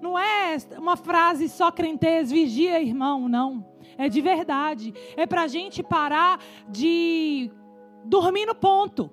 Não 0.00 0.18
é 0.18 0.56
uma 0.76 0.96
frase 0.96 1.48
só 1.48 1.72
crentez, 1.72 2.30
vigia, 2.30 2.80
irmão, 2.80 3.28
não 3.28 3.67
é 3.98 4.08
de 4.08 4.20
verdade. 4.20 4.94
É 5.16 5.26
para 5.26 5.42
a 5.42 5.48
gente 5.48 5.82
parar 5.82 6.40
de 6.68 7.50
dormir 8.04 8.46
no 8.46 8.54
ponto. 8.54 9.10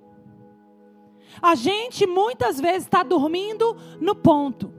A 1.41 1.55
gente 1.55 2.05
muitas 2.05 2.61
vezes 2.61 2.83
está 2.83 3.03
dormindo 3.03 3.75
no 3.99 4.15
ponto. 4.15 4.73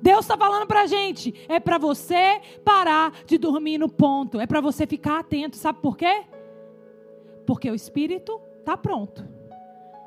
Deus 0.00 0.20
está 0.20 0.36
falando 0.36 0.66
para 0.66 0.82
a 0.82 0.86
gente, 0.86 1.32
é 1.48 1.60
para 1.60 1.78
você 1.78 2.40
parar 2.64 3.12
de 3.24 3.38
dormir 3.38 3.78
no 3.78 3.88
ponto, 3.88 4.40
é 4.40 4.46
para 4.48 4.60
você 4.60 4.84
ficar 4.84 5.20
atento, 5.20 5.56
sabe 5.56 5.78
por 5.80 5.96
quê? 5.96 6.24
Porque 7.46 7.70
o 7.70 7.74
espírito 7.74 8.40
está 8.58 8.76
pronto, 8.76 9.24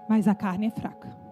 mas 0.10 0.28
a 0.28 0.36
carne 0.36 0.68
é 0.68 0.70
fraca. 0.70 1.25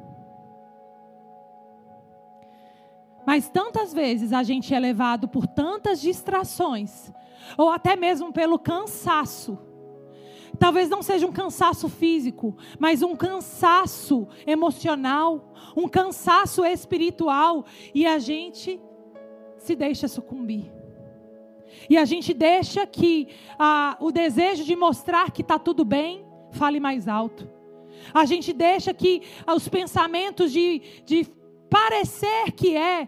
Mas 3.33 3.49
tantas 3.49 3.91
vezes 3.91 4.31
a 4.31 4.43
gente 4.43 4.75
é 4.75 4.79
levado 4.79 5.27
por 5.27 5.47
tantas 5.47 5.99
distrações 5.99 7.11
ou 7.57 7.71
até 7.71 7.95
mesmo 7.95 8.31
pelo 8.31 8.59
cansaço. 8.59 9.57
Talvez 10.59 10.87
não 10.87 11.01
seja 11.01 11.25
um 11.25 11.31
cansaço 11.31 11.89
físico, 11.89 12.55
mas 12.77 13.01
um 13.01 13.15
cansaço 13.15 14.27
emocional, 14.45 15.51
um 15.75 15.87
cansaço 15.87 16.63
espiritual, 16.63 17.65
e 17.91 18.05
a 18.05 18.19
gente 18.19 18.79
se 19.57 19.75
deixa 19.75 20.07
sucumbir. 20.07 20.71
E 21.89 21.97
a 21.97 22.05
gente 22.05 22.35
deixa 22.35 22.85
que 22.85 23.29
ah, 23.57 23.97
o 23.99 24.11
desejo 24.11 24.63
de 24.63 24.75
mostrar 24.75 25.31
que 25.31 25.41
está 25.41 25.57
tudo 25.57 25.83
bem 25.83 26.23
fale 26.51 26.79
mais 26.79 27.07
alto. 27.07 27.49
A 28.13 28.25
gente 28.25 28.53
deixa 28.53 28.93
que 28.93 29.23
os 29.47 29.67
pensamentos 29.67 30.51
de, 30.51 30.83
de 31.03 31.25
parecer 31.67 32.51
que 32.51 32.77
é 32.77 33.07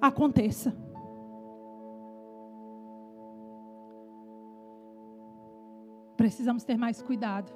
aconteça. 0.00 0.76
Precisamos 6.16 6.64
ter 6.64 6.76
mais 6.76 7.02
cuidado. 7.02 7.52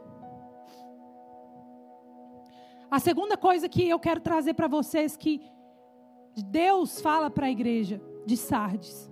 A 2.90 2.98
segunda 2.98 3.36
coisa 3.36 3.68
que 3.68 3.88
eu 3.88 3.98
quero 3.98 4.20
trazer 4.20 4.54
para 4.54 4.66
vocês 4.66 5.16
que 5.16 5.40
Deus 6.46 7.00
fala 7.00 7.30
para 7.30 7.46
a 7.46 7.50
igreja 7.50 8.00
de 8.26 8.36
Sardes. 8.36 9.10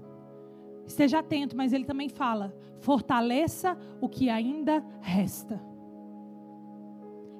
Esteja 0.87 1.21
atento, 1.21 1.57
mas 1.57 1.73
ele 1.73 1.85
também 1.85 2.09
fala: 2.09 2.55
fortaleça 2.81 3.77
o 4.01 4.09
que 4.09 4.29
ainda 4.29 4.85
resta. 5.01 5.63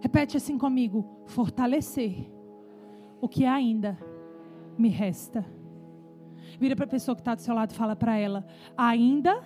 Repete 0.01 0.37
assim 0.37 0.57
comigo: 0.57 1.23
fortalecer 1.27 2.31
o 3.21 3.29
que 3.29 3.45
ainda 3.45 3.99
me 4.77 4.89
resta. 4.89 5.45
Vira 6.59 6.77
para 6.77 6.85
a 6.85 6.89
pessoa 6.89 7.15
que 7.15 7.21
está 7.21 7.35
do 7.35 7.41
seu 7.41 7.55
lado 7.55 7.73
e 7.73 7.75
fala 7.75 7.97
para 7.97 8.17
ela: 8.17 8.45
ainda 8.77 9.43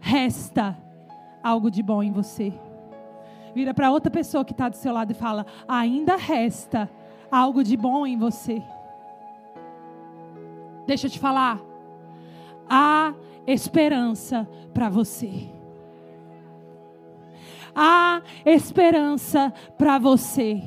resta 0.00 0.76
algo 1.42 1.70
de 1.70 1.82
bom 1.82 2.02
em 2.02 2.12
você. 2.12 2.52
Vira 3.54 3.72
para 3.72 3.90
outra 3.90 4.10
pessoa 4.10 4.44
que 4.44 4.52
está 4.52 4.68
do 4.68 4.76
seu 4.76 4.92
lado 4.92 5.10
e 5.10 5.14
fala: 5.14 5.46
ainda 5.68 6.16
resta 6.16 6.90
algo 7.30 7.62
de 7.62 7.76
bom 7.76 8.06
em 8.06 8.16
você. 8.16 8.62
Deixa 10.86 11.06
eu 11.06 11.10
te 11.10 11.18
falar. 11.18 11.60
Há 12.68 13.14
esperança 13.46 14.48
para 14.72 14.88
você. 14.88 15.48
Há 17.74 18.22
esperança 18.44 19.52
para 19.76 19.98
você. 19.98 20.62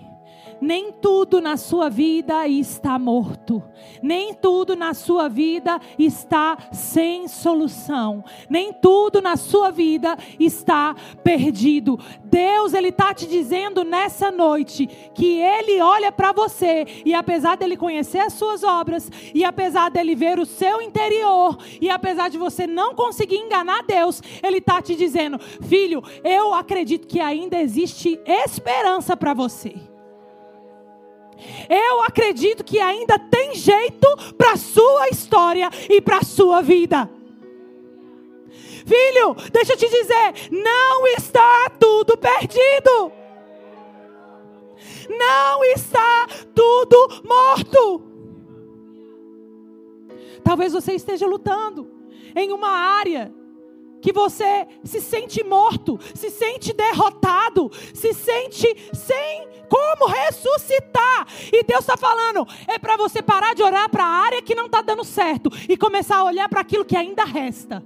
Nem 0.59 0.91
tudo 0.91 1.39
na 1.39 1.57
sua 1.57 1.89
vida 1.89 2.47
está 2.47 2.97
morto. 2.97 3.63
Nem 4.01 4.33
tudo 4.33 4.75
na 4.75 4.93
sua 4.93 5.27
vida 5.27 5.79
está 5.97 6.57
sem 6.71 7.27
solução. 7.27 8.23
Nem 8.49 8.73
tudo 8.73 9.21
na 9.21 9.35
sua 9.35 9.71
vida 9.71 10.17
está 10.39 10.95
perdido. 11.23 11.99
Deus, 12.23 12.73
Ele 12.73 12.89
está 12.89 13.13
te 13.13 13.27
dizendo 13.27 13.83
nessa 13.83 14.31
noite 14.31 14.87
que 15.13 15.39
Ele 15.39 15.81
olha 15.81 16.11
para 16.11 16.31
você 16.31 16.85
e 17.05 17.13
apesar 17.13 17.57
dele 17.57 17.77
conhecer 17.77 18.19
as 18.19 18.33
suas 18.33 18.63
obras, 18.63 19.09
e 19.33 19.43
apesar 19.43 19.89
dele 19.89 20.15
ver 20.15 20.39
o 20.39 20.45
seu 20.45 20.81
interior, 20.81 21.57
e 21.81 21.89
apesar 21.89 22.29
de 22.29 22.37
você 22.37 22.65
não 22.67 22.93
conseguir 22.95 23.37
enganar 23.37 23.83
Deus, 23.83 24.21
Ele 24.43 24.57
está 24.57 24.81
te 24.81 24.95
dizendo: 24.95 25.39
filho, 25.39 26.03
eu 26.23 26.53
acredito 26.53 27.07
que 27.07 27.19
ainda 27.19 27.59
existe 27.59 28.19
esperança 28.25 29.15
para 29.15 29.33
você. 29.33 29.96
Eu 31.69 32.01
acredito 32.03 32.63
que 32.63 32.79
ainda 32.79 33.19
tem 33.19 33.55
jeito 33.55 34.07
para 34.37 34.53
a 34.53 34.57
sua 34.57 35.09
história 35.09 35.69
e 35.89 36.01
para 36.01 36.17
a 36.17 36.23
sua 36.23 36.61
vida. 36.61 37.09
Filho, 38.85 39.35
deixa 39.51 39.73
eu 39.73 39.77
te 39.77 39.89
dizer, 39.89 40.49
não 40.51 41.07
está 41.07 41.69
tudo 41.79 42.17
perdido. 42.17 43.11
Não 45.09 45.63
está 45.65 46.27
tudo 46.55 47.21
morto. 47.23 48.01
Talvez 50.43 50.71
você 50.71 50.93
esteja 50.93 51.27
lutando 51.27 51.91
em 52.35 52.53
uma 52.53 52.69
área 52.69 53.33
que 54.07 54.13
você 54.13 54.65
se 54.85 55.01
sente 55.01 55.43
morto, 55.43 55.99
se 56.15 56.29
sente 56.29 56.71
derrotado, 56.71 57.69
se 57.93 58.13
sente 58.13 58.65
sem 58.93 59.49
como 59.67 60.09
ressuscitar. 60.09 61.27
E 61.51 61.61
Deus 61.65 61.81
está 61.81 61.97
falando: 61.97 62.47
é 62.69 62.79
para 62.79 62.95
você 62.95 63.21
parar 63.21 63.53
de 63.53 63.61
orar 63.61 63.89
para 63.89 64.05
a 64.05 64.25
área 64.25 64.41
que 64.41 64.55
não 64.55 64.67
está 64.67 64.81
dando 64.81 65.03
certo 65.03 65.49
e 65.67 65.75
começar 65.75 66.19
a 66.19 66.23
olhar 66.23 66.47
para 66.47 66.61
aquilo 66.61 66.85
que 66.85 66.95
ainda 66.95 67.25
resta. 67.25 67.83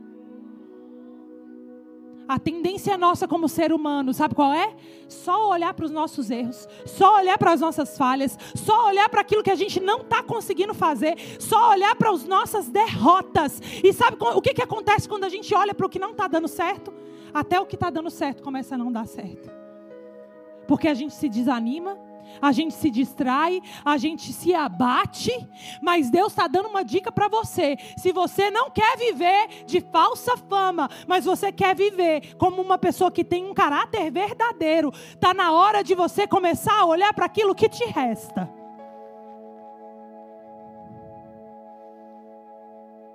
A 2.28 2.40
tendência 2.40 2.98
nossa 2.98 3.28
como 3.28 3.50
ser 3.50 3.74
humano, 3.74 4.14
sabe 4.14 4.36
qual 4.36 4.54
é? 4.54 4.74
Só 5.08 5.50
olhar 5.50 5.74
para 5.74 5.86
os 5.86 5.92
nossos 5.92 6.30
erros, 6.30 6.68
só 6.86 7.18
olhar 7.18 7.38
para 7.38 7.52
as 7.52 7.60
nossas 7.60 7.98
falhas, 7.98 8.38
só 8.56 8.88
olhar 8.88 9.10
para 9.10 9.22
aquilo 9.22 9.44
que 9.44 9.52
a 9.52 9.56
gente 9.56 9.80
não 9.80 10.02
está 10.02 10.24
conseguindo 10.24 10.74
fazer, 10.74 11.18
só 11.40 11.72
olhar 11.72 11.96
para 11.96 12.10
as 12.10 12.24
nossas 12.24 12.70
derrotas. 12.70 13.62
E 13.84 13.92
sabe 13.92 14.18
o 14.20 14.42
que, 14.42 14.54
que 14.54 14.62
acontece 14.62 15.10
quando 15.10 15.26
a 15.26 15.30
gente 15.30 15.54
olha 15.54 15.74
para 15.74 15.86
o 15.86 15.90
que 15.90 16.00
não 16.00 16.12
está 16.12 16.28
dando 16.28 16.48
certo? 16.48 16.94
Até 17.34 17.60
o 17.60 17.66
que 17.66 17.76
está 17.76 17.90
dando 17.90 18.10
certo 18.10 18.44
começa 18.44 18.76
a 18.76 18.78
não 18.78 18.92
dar 18.92 19.08
certo. 19.08 19.52
Porque 20.68 20.88
a 20.88 20.94
gente 20.94 21.14
se 21.14 21.28
desanima, 21.28 21.98
a 22.41 22.52
gente 22.52 22.74
se 22.74 22.89
distrai, 22.89 23.62
a 23.84 23.98
gente 23.98 24.32
se 24.32 24.54
abate, 24.54 25.32
mas 25.82 26.10
Deus 26.10 26.32
está 26.32 26.48
dando 26.48 26.70
uma 26.70 26.84
dica 26.84 27.12
para 27.12 27.28
você. 27.28 27.78
Se 27.98 28.12
você 28.12 28.52
não 28.52 28.70
quer 28.70 28.98
viver 28.98 29.65
de 29.65 29.82
falsa 29.82 30.38
fama, 30.38 30.89
mas 31.08 31.26
você 31.26 31.52
quer 31.52 31.76
viver 31.76 32.36
como 32.36 32.62
uma 32.62 32.78
pessoa 32.78 33.12
que 33.12 33.24
tem 33.24 33.46
um 33.46 33.54
caráter 33.54 34.12
verdadeiro, 34.12 34.91
está 35.13 35.34
na 35.34 35.52
hora 35.52 35.84
de 35.84 35.96
você 35.96 36.28
começar 36.28 36.80
a 36.80 36.86
olhar 36.86 37.13
para 37.13 37.26
aquilo 37.26 37.56
que 37.56 37.67
te 37.67 37.86
resta. 37.86 38.61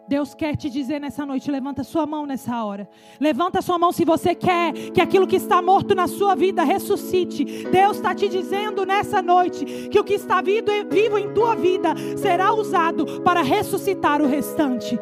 Deus 0.09 0.35
quer 0.35 0.57
te 0.57 0.71
dizer 0.71 1.01
nessa 1.01 1.27
noite, 1.27 1.51
levanta 1.51 1.83
sua 1.83 2.07
mão 2.07 2.27
nessa 2.27 2.63
hora. 2.65 2.89
Levanta 3.19 3.61
sua 3.61 3.79
mão 3.79 3.91
se 3.91 4.05
você 4.05 4.35
quer 4.35 4.73
que 4.93 5.01
aquilo 5.01 5.27
que 5.27 5.37
está 5.37 5.61
morto 5.61 5.95
na 5.95 6.07
sua 6.07 6.37
vida 6.37 6.63
ressuscite. 6.63 7.45
Deus 7.71 7.97
está 7.97 8.15
te 8.15 8.29
dizendo 8.29 8.87
nessa 8.87 9.21
noite 9.21 9.65
que 9.91 9.99
o 9.99 10.05
que 10.05 10.15
está 10.15 10.41
vivo 10.41 11.19
em 11.19 11.35
tua 11.35 11.57
vida 11.57 11.95
será 12.17 12.53
usado 12.53 13.21
para 13.23 13.43
ressuscitar 13.43 14.23
o 14.23 14.29
restante. 14.29 14.99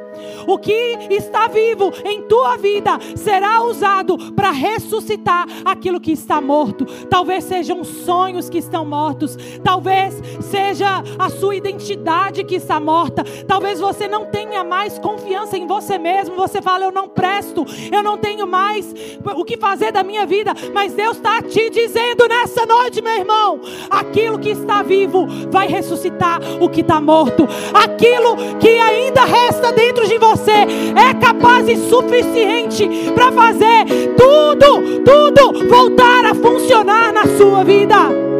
O 0.46 0.58
que 0.58 0.72
está 1.10 1.48
vivo 1.48 1.92
em 2.04 2.22
tua 2.22 2.56
vida 2.56 2.98
será 3.16 3.62
usado 3.62 4.32
para 4.32 4.50
ressuscitar 4.50 5.46
aquilo 5.64 6.00
que 6.00 6.12
está 6.12 6.40
morto. 6.40 6.86
Talvez 7.10 7.44
sejam 7.44 7.84
sonhos 7.84 8.48
que 8.48 8.58
estão 8.58 8.86
mortos, 8.86 9.36
talvez 9.62 10.14
seja 10.40 11.02
a 11.18 11.28
sua 11.28 11.56
identidade 11.56 12.44
que 12.44 12.54
está 12.54 12.80
morta. 12.80 13.22
Talvez 13.46 13.80
você 13.80 14.08
não 14.08 14.26
tenha 14.26 14.64
mais 14.64 14.93
mais 14.94 14.98
confiança 14.98 15.56
em 15.56 15.66
você 15.66 15.98
mesmo, 15.98 16.36
você 16.36 16.60
fala: 16.60 16.84
Eu 16.84 16.92
não 16.92 17.08
presto, 17.08 17.64
eu 17.90 18.02
não 18.02 18.16
tenho 18.16 18.46
mais 18.46 18.94
o 19.36 19.44
que 19.44 19.56
fazer 19.56 19.92
da 19.92 20.02
minha 20.02 20.26
vida. 20.26 20.52
Mas 20.72 20.92
Deus 20.92 21.16
está 21.16 21.42
te 21.42 21.70
dizendo 21.70 22.28
nessa 22.28 22.66
noite, 22.66 23.02
meu 23.02 23.14
irmão: 23.14 23.60
aquilo 23.90 24.38
que 24.38 24.50
está 24.50 24.82
vivo 24.82 25.26
vai 25.50 25.66
ressuscitar 25.66 26.40
o 26.60 26.68
que 26.68 26.80
está 26.80 27.00
morto, 27.00 27.48
aquilo 27.72 28.36
que 28.58 28.68
ainda 28.68 29.24
resta 29.24 29.72
dentro 29.72 30.06
de 30.06 30.18
você 30.18 30.52
é 30.52 31.14
capaz 31.20 31.68
e 31.68 31.76
suficiente 31.88 32.88
para 33.14 33.32
fazer 33.32 33.84
tudo, 34.16 35.02
tudo 35.04 35.68
voltar 35.68 36.26
a 36.26 36.34
funcionar 36.34 37.12
na 37.12 37.26
sua 37.36 37.64
vida. 37.64 38.33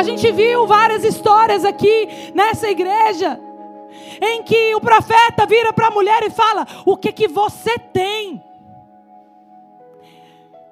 A 0.00 0.02
gente 0.02 0.32
viu 0.32 0.66
várias 0.66 1.04
histórias 1.04 1.62
aqui 1.62 2.08
nessa 2.34 2.70
igreja 2.70 3.38
em 4.18 4.42
que 4.42 4.74
o 4.74 4.80
profeta 4.80 5.44
vira 5.44 5.74
para 5.74 5.88
a 5.88 5.90
mulher 5.90 6.22
e 6.22 6.30
fala: 6.30 6.66
"O 6.86 6.96
que 6.96 7.12
que 7.12 7.28
você 7.28 7.78
tem?" 7.78 8.42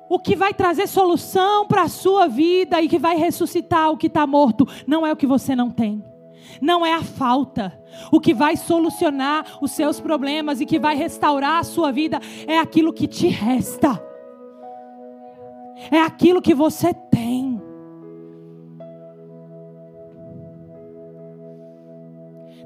O 0.08 0.18
que 0.18 0.34
vai 0.34 0.54
trazer 0.54 0.86
solução 0.86 1.66
para 1.66 1.82
a 1.82 1.88
sua 1.88 2.26
vida 2.26 2.80
e 2.80 2.88
que 2.88 2.98
vai 2.98 3.18
ressuscitar 3.18 3.90
o 3.90 3.98
que 3.98 4.06
está 4.06 4.26
morto 4.26 4.66
não 4.86 5.06
é 5.06 5.12
o 5.12 5.16
que 5.16 5.26
você 5.26 5.54
não 5.54 5.68
tem. 5.68 6.02
Não 6.58 6.86
é 6.86 6.94
a 6.94 7.02
falta. 7.02 7.78
O 8.10 8.18
que 8.18 8.32
vai 8.32 8.56
solucionar 8.56 9.44
os 9.60 9.72
seus 9.72 10.00
problemas 10.00 10.62
e 10.62 10.64
que 10.64 10.78
vai 10.78 10.96
restaurar 10.96 11.58
a 11.58 11.64
sua 11.64 11.92
vida 11.92 12.18
é 12.46 12.58
aquilo 12.58 12.94
que 12.94 13.06
te 13.06 13.28
resta. 13.28 14.02
É 15.90 16.00
aquilo 16.00 16.40
que 16.40 16.54
você 16.54 16.94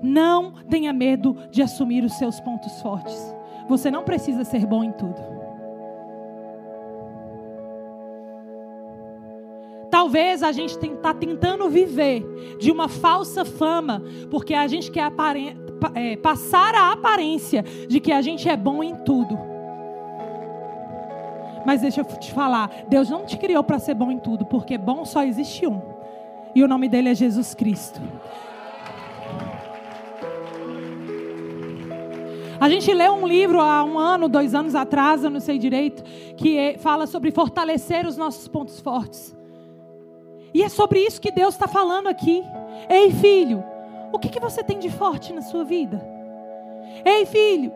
Não 0.03 0.53
tenha 0.69 0.93
medo 0.93 1.37
de 1.51 1.63
assumir 1.63 2.03
os 2.03 2.15
seus 2.15 2.41
pontos 2.41 2.83
fortes. 2.83 3.35
Você 3.69 3.91
não 3.91 4.03
precisa 4.03 4.45
ser 4.45 4.67
bom 4.67 4.83
em 4.83 4.93
tudo. 4.93 5.33
Talvez 9.91 10.43
a 10.43 10.51
gente 10.53 10.75
está 10.75 11.13
tentando 11.13 11.69
viver 11.69 12.25
de 12.59 12.73
uma 12.73 12.89
falsa 12.89 13.45
fama, 13.45 14.03
porque 14.31 14.55
a 14.55 14.67
gente 14.67 14.91
quer 14.91 15.13
é, 15.95 16.17
passar 16.17 16.75
a 16.75 16.93
aparência 16.93 17.63
de 17.63 18.01
que 18.01 18.11
a 18.11 18.23
gente 18.23 18.49
é 18.49 18.57
bom 18.57 18.83
em 18.83 18.97
tudo. 19.05 19.39
Mas 21.65 21.83
deixa 21.83 22.01
eu 22.01 22.05
te 22.05 22.33
falar, 22.33 22.71
Deus 22.89 23.09
não 23.09 23.25
te 23.25 23.37
criou 23.37 23.63
para 23.63 23.79
ser 23.79 23.95
bom 23.95 24.11
em 24.11 24.19
tudo, 24.19 24.47
porque 24.47 24.77
bom 24.77 25.05
só 25.05 25.23
existe 25.23 25.67
um. 25.67 25.81
E 26.55 26.63
o 26.63 26.69
nome 26.69 26.89
dele 26.89 27.11
é 27.11 27.15
Jesus 27.15 27.55
Cristo. 27.55 28.01
A 32.63 32.69
gente 32.69 32.95
leu 32.95 33.15
um 33.15 33.27
livro 33.27 33.61
há 33.61 33.83
um 33.83 33.99
ano, 33.99 34.29
dois 34.29 34.55
anos 34.55 34.77
atrás, 34.77 35.25
eu 35.25 35.31
não 35.31 35.41
sei 35.41 35.59
direito, 35.59 36.01
que 36.37 36.57
é, 36.57 36.79
fala 36.79 37.09
sobre 37.09 37.33
fortalecer 37.33 38.07
os 38.07 38.17
nossos 38.17 38.47
pontos 38.47 38.79
fortes. 38.79 39.37
E 40.55 40.63
é 40.63 40.69
sobre 40.69 41.01
isso 41.01 41.21
que 41.21 41.33
Deus 41.33 41.55
está 41.55 41.67
falando 41.67 42.07
aqui. 42.07 42.41
Ei, 42.89 43.11
filho, 43.11 43.65
o 44.13 44.19
que, 44.21 44.29
que 44.29 44.39
você 44.39 44.63
tem 44.63 44.79
de 44.79 44.89
forte 44.91 45.33
na 45.33 45.43
sua 45.43 45.65
vida? 45.65 46.01
Ei, 47.05 47.27
filho, 47.27 47.73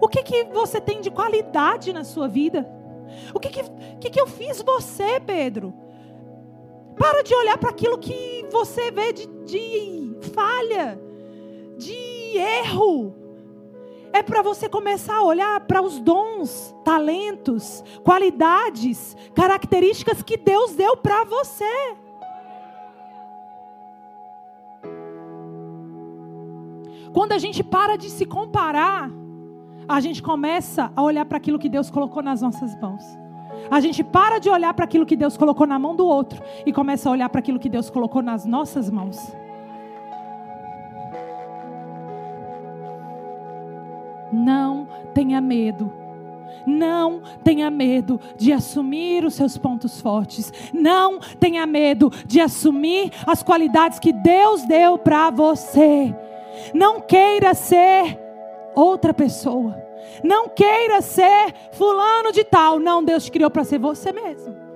o 0.00 0.06
que, 0.06 0.22
que 0.22 0.44
você 0.44 0.80
tem 0.80 1.00
de 1.00 1.10
qualidade 1.10 1.92
na 1.92 2.04
sua 2.04 2.28
vida? 2.28 2.64
O 3.34 3.40
que, 3.40 3.48
que, 3.48 3.64
que, 4.00 4.08
que 4.08 4.20
eu 4.20 4.28
fiz 4.28 4.62
você, 4.62 5.18
Pedro? 5.18 5.74
Para 6.96 7.24
de 7.24 7.34
olhar 7.34 7.58
para 7.58 7.70
aquilo 7.70 7.98
que 7.98 8.46
você 8.52 8.92
vê 8.92 9.12
de, 9.12 9.26
de 9.46 10.16
falha, 10.32 10.96
de 11.76 12.36
erro 12.36 13.26
é 14.18 14.22
para 14.22 14.42
você 14.42 14.68
começar 14.68 15.16
a 15.16 15.22
olhar 15.22 15.60
para 15.60 15.80
os 15.80 16.00
dons, 16.00 16.74
talentos, 16.84 17.84
qualidades, 18.02 19.16
características 19.34 20.22
que 20.22 20.36
Deus 20.36 20.74
deu 20.74 20.96
para 20.96 21.24
você. 21.24 21.96
Quando 27.12 27.32
a 27.32 27.38
gente 27.38 27.62
para 27.62 27.96
de 27.96 28.10
se 28.10 28.26
comparar, 28.26 29.10
a 29.88 30.00
gente 30.00 30.22
começa 30.22 30.92
a 30.94 31.02
olhar 31.02 31.24
para 31.24 31.38
aquilo 31.38 31.58
que 31.58 31.68
Deus 31.68 31.88
colocou 31.88 32.22
nas 32.22 32.42
nossas 32.42 32.78
mãos. 32.80 33.04
A 33.70 33.80
gente 33.80 34.02
para 34.02 34.38
de 34.38 34.50
olhar 34.50 34.74
para 34.74 34.84
aquilo 34.84 35.06
que 35.06 35.16
Deus 35.16 35.36
colocou 35.36 35.66
na 35.66 35.78
mão 35.78 35.94
do 35.94 36.06
outro 36.06 36.42
e 36.66 36.72
começa 36.72 37.08
a 37.08 37.12
olhar 37.12 37.28
para 37.28 37.38
aquilo 37.38 37.58
que 37.58 37.68
Deus 37.68 37.88
colocou 37.88 38.22
nas 38.22 38.44
nossas 38.44 38.90
mãos. 38.90 39.18
Não 44.38 44.88
tenha 45.14 45.40
medo. 45.40 45.92
Não 46.66 47.22
tenha 47.42 47.70
medo 47.70 48.20
de 48.36 48.52
assumir 48.52 49.24
os 49.24 49.34
seus 49.34 49.56
pontos 49.56 50.00
fortes. 50.00 50.52
Não 50.72 51.18
tenha 51.40 51.66
medo 51.66 52.10
de 52.26 52.40
assumir 52.40 53.10
as 53.26 53.42
qualidades 53.42 53.98
que 53.98 54.12
Deus 54.12 54.64
deu 54.64 54.98
para 54.98 55.30
você. 55.30 56.14
Não 56.74 57.00
queira 57.00 57.54
ser 57.54 58.18
outra 58.74 59.14
pessoa. 59.14 59.82
Não 60.22 60.48
queira 60.48 61.00
ser 61.00 61.54
fulano 61.72 62.32
de 62.32 62.44
tal. 62.44 62.78
Não, 62.78 63.02
Deus 63.02 63.24
te 63.24 63.32
criou 63.32 63.50
para 63.50 63.64
ser 63.64 63.78
você 63.78 64.12
mesmo. 64.12 64.67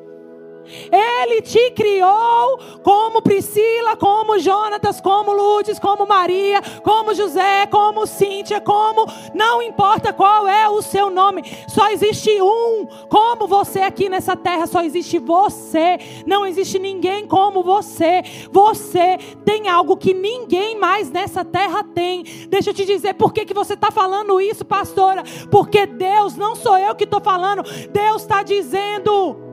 Ele 0.90 1.42
te 1.42 1.70
criou 1.72 2.58
como 2.82 3.22
Priscila, 3.22 3.96
como 3.96 4.38
Jonatas, 4.38 5.00
como 5.00 5.32
Lourdes, 5.32 5.78
como 5.78 6.06
Maria, 6.06 6.60
como 6.82 7.14
José, 7.14 7.66
como 7.66 8.06
Cíntia, 8.06 8.60
como. 8.60 9.06
Não 9.34 9.62
importa 9.62 10.12
qual 10.12 10.46
é 10.46 10.68
o 10.68 10.82
seu 10.82 11.10
nome, 11.10 11.42
só 11.68 11.90
existe 11.90 12.30
um. 12.40 12.86
Como 13.08 13.46
você 13.46 13.80
aqui 13.80 14.08
nessa 14.08 14.36
terra, 14.36 14.66
só 14.66 14.82
existe 14.82 15.18
você. 15.18 15.98
Não 16.26 16.46
existe 16.46 16.78
ninguém 16.78 17.26
como 17.26 17.62
você. 17.62 18.22
Você 18.50 19.18
tem 19.44 19.68
algo 19.68 19.96
que 19.96 20.14
ninguém 20.14 20.78
mais 20.78 21.10
nessa 21.10 21.44
terra 21.44 21.84
tem. 21.84 22.22
Deixa 22.48 22.70
eu 22.70 22.74
te 22.74 22.84
dizer 22.84 23.14
por 23.14 23.32
que, 23.32 23.44
que 23.44 23.54
você 23.54 23.74
está 23.74 23.90
falando 23.90 24.40
isso, 24.40 24.64
pastora. 24.64 25.22
Porque 25.50 25.86
Deus, 25.86 26.36
não 26.36 26.54
sou 26.54 26.78
eu 26.78 26.94
que 26.94 27.04
estou 27.04 27.20
falando, 27.20 27.62
Deus 27.90 28.22
está 28.22 28.42
dizendo. 28.42 29.51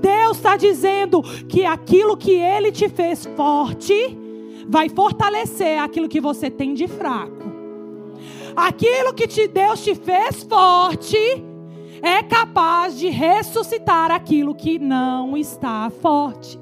Deus 0.00 0.36
está 0.36 0.56
dizendo 0.56 1.22
que 1.48 1.64
aquilo 1.64 2.16
que 2.16 2.32
Ele 2.32 2.70
te 2.70 2.88
fez 2.88 3.26
forte 3.36 3.94
vai 4.68 4.88
fortalecer 4.88 5.78
aquilo 5.78 6.08
que 6.08 6.20
você 6.20 6.50
tem 6.50 6.74
de 6.74 6.86
fraco. 6.86 7.46
Aquilo 8.54 9.12
que 9.12 9.26
te, 9.26 9.46
Deus 9.46 9.82
te 9.84 9.94
fez 9.94 10.42
forte 10.44 11.18
é 12.02 12.22
capaz 12.22 12.98
de 12.98 13.08
ressuscitar 13.08 14.10
aquilo 14.10 14.54
que 14.54 14.78
não 14.78 15.36
está 15.36 15.90
forte. 15.90 16.58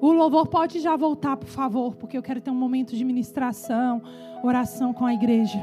O 0.00 0.12
louvor 0.12 0.46
pode 0.46 0.80
já 0.80 0.96
voltar, 0.96 1.36
por 1.36 1.48
favor, 1.48 1.94
porque 1.94 2.16
eu 2.16 2.22
quero 2.22 2.40
ter 2.40 2.50
um 2.50 2.54
momento 2.54 2.96
de 2.96 3.04
ministração, 3.04 4.00
oração 4.42 4.94
com 4.94 5.04
a 5.04 5.12
igreja. 5.12 5.58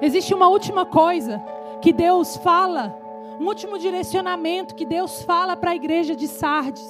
Existe 0.00 0.34
uma 0.34 0.48
última 0.48 0.84
coisa 0.86 1.42
que 1.80 1.92
Deus 1.92 2.36
fala, 2.38 2.98
um 3.38 3.46
último 3.46 3.78
direcionamento 3.78 4.74
que 4.74 4.84
Deus 4.84 5.22
fala 5.22 5.56
para 5.56 5.70
a 5.70 5.76
igreja 5.76 6.14
de 6.14 6.28
Sardes. 6.28 6.88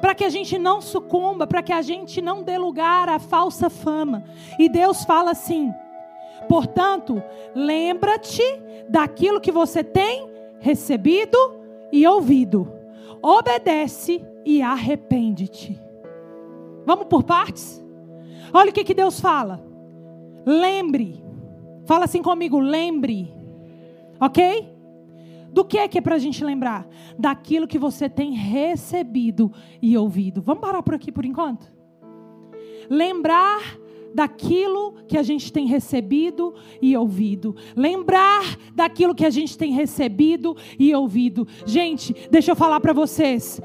Para 0.00 0.14
que 0.14 0.24
a 0.24 0.30
gente 0.30 0.58
não 0.58 0.80
sucumba, 0.80 1.46
para 1.46 1.62
que 1.62 1.72
a 1.72 1.82
gente 1.82 2.22
não 2.22 2.42
dê 2.42 2.56
lugar 2.56 3.08
à 3.08 3.18
falsa 3.18 3.68
fama. 3.68 4.24
E 4.58 4.68
Deus 4.68 5.04
fala 5.04 5.32
assim: 5.32 5.70
portanto, 6.48 7.22
lembra-te 7.54 8.42
daquilo 8.88 9.40
que 9.40 9.52
você 9.52 9.84
tem 9.84 10.30
recebido 10.58 11.36
e 11.92 12.06
ouvido. 12.06 12.72
Obedece 13.22 14.24
e 14.44 14.62
arrepende-te. 14.62 15.78
Vamos 16.86 17.06
por 17.06 17.22
partes? 17.22 17.82
Olha 18.52 18.70
o 18.70 18.72
que, 18.72 18.84
que 18.84 18.94
Deus 18.94 19.20
fala. 19.20 19.62
Lembre. 20.46 21.19
Fala 21.90 22.04
assim 22.04 22.22
comigo, 22.22 22.60
lembre. 22.60 23.34
Ok? 24.20 24.64
Do 25.52 25.64
que 25.64 25.76
é 25.76 25.88
que 25.88 25.98
é 25.98 26.00
para 26.00 26.14
a 26.14 26.18
gente 26.20 26.44
lembrar? 26.44 26.86
Daquilo 27.18 27.66
que 27.66 27.80
você 27.80 28.08
tem 28.08 28.32
recebido 28.32 29.52
e 29.82 29.98
ouvido. 29.98 30.40
Vamos 30.40 30.60
parar 30.60 30.84
por 30.84 30.94
aqui 30.94 31.10
por 31.10 31.24
enquanto? 31.24 31.66
Lembrar 32.88 33.76
daquilo 34.14 35.02
que 35.08 35.18
a 35.18 35.22
gente 35.24 35.52
tem 35.52 35.66
recebido 35.66 36.54
e 36.80 36.96
ouvido. 36.96 37.56
Lembrar 37.74 38.56
daquilo 38.72 39.12
que 39.12 39.26
a 39.26 39.30
gente 39.30 39.58
tem 39.58 39.72
recebido 39.72 40.56
e 40.78 40.94
ouvido. 40.94 41.44
Gente, 41.66 42.14
deixa 42.30 42.52
eu 42.52 42.56
falar 42.56 42.78
para 42.78 42.92
vocês. 42.92 43.60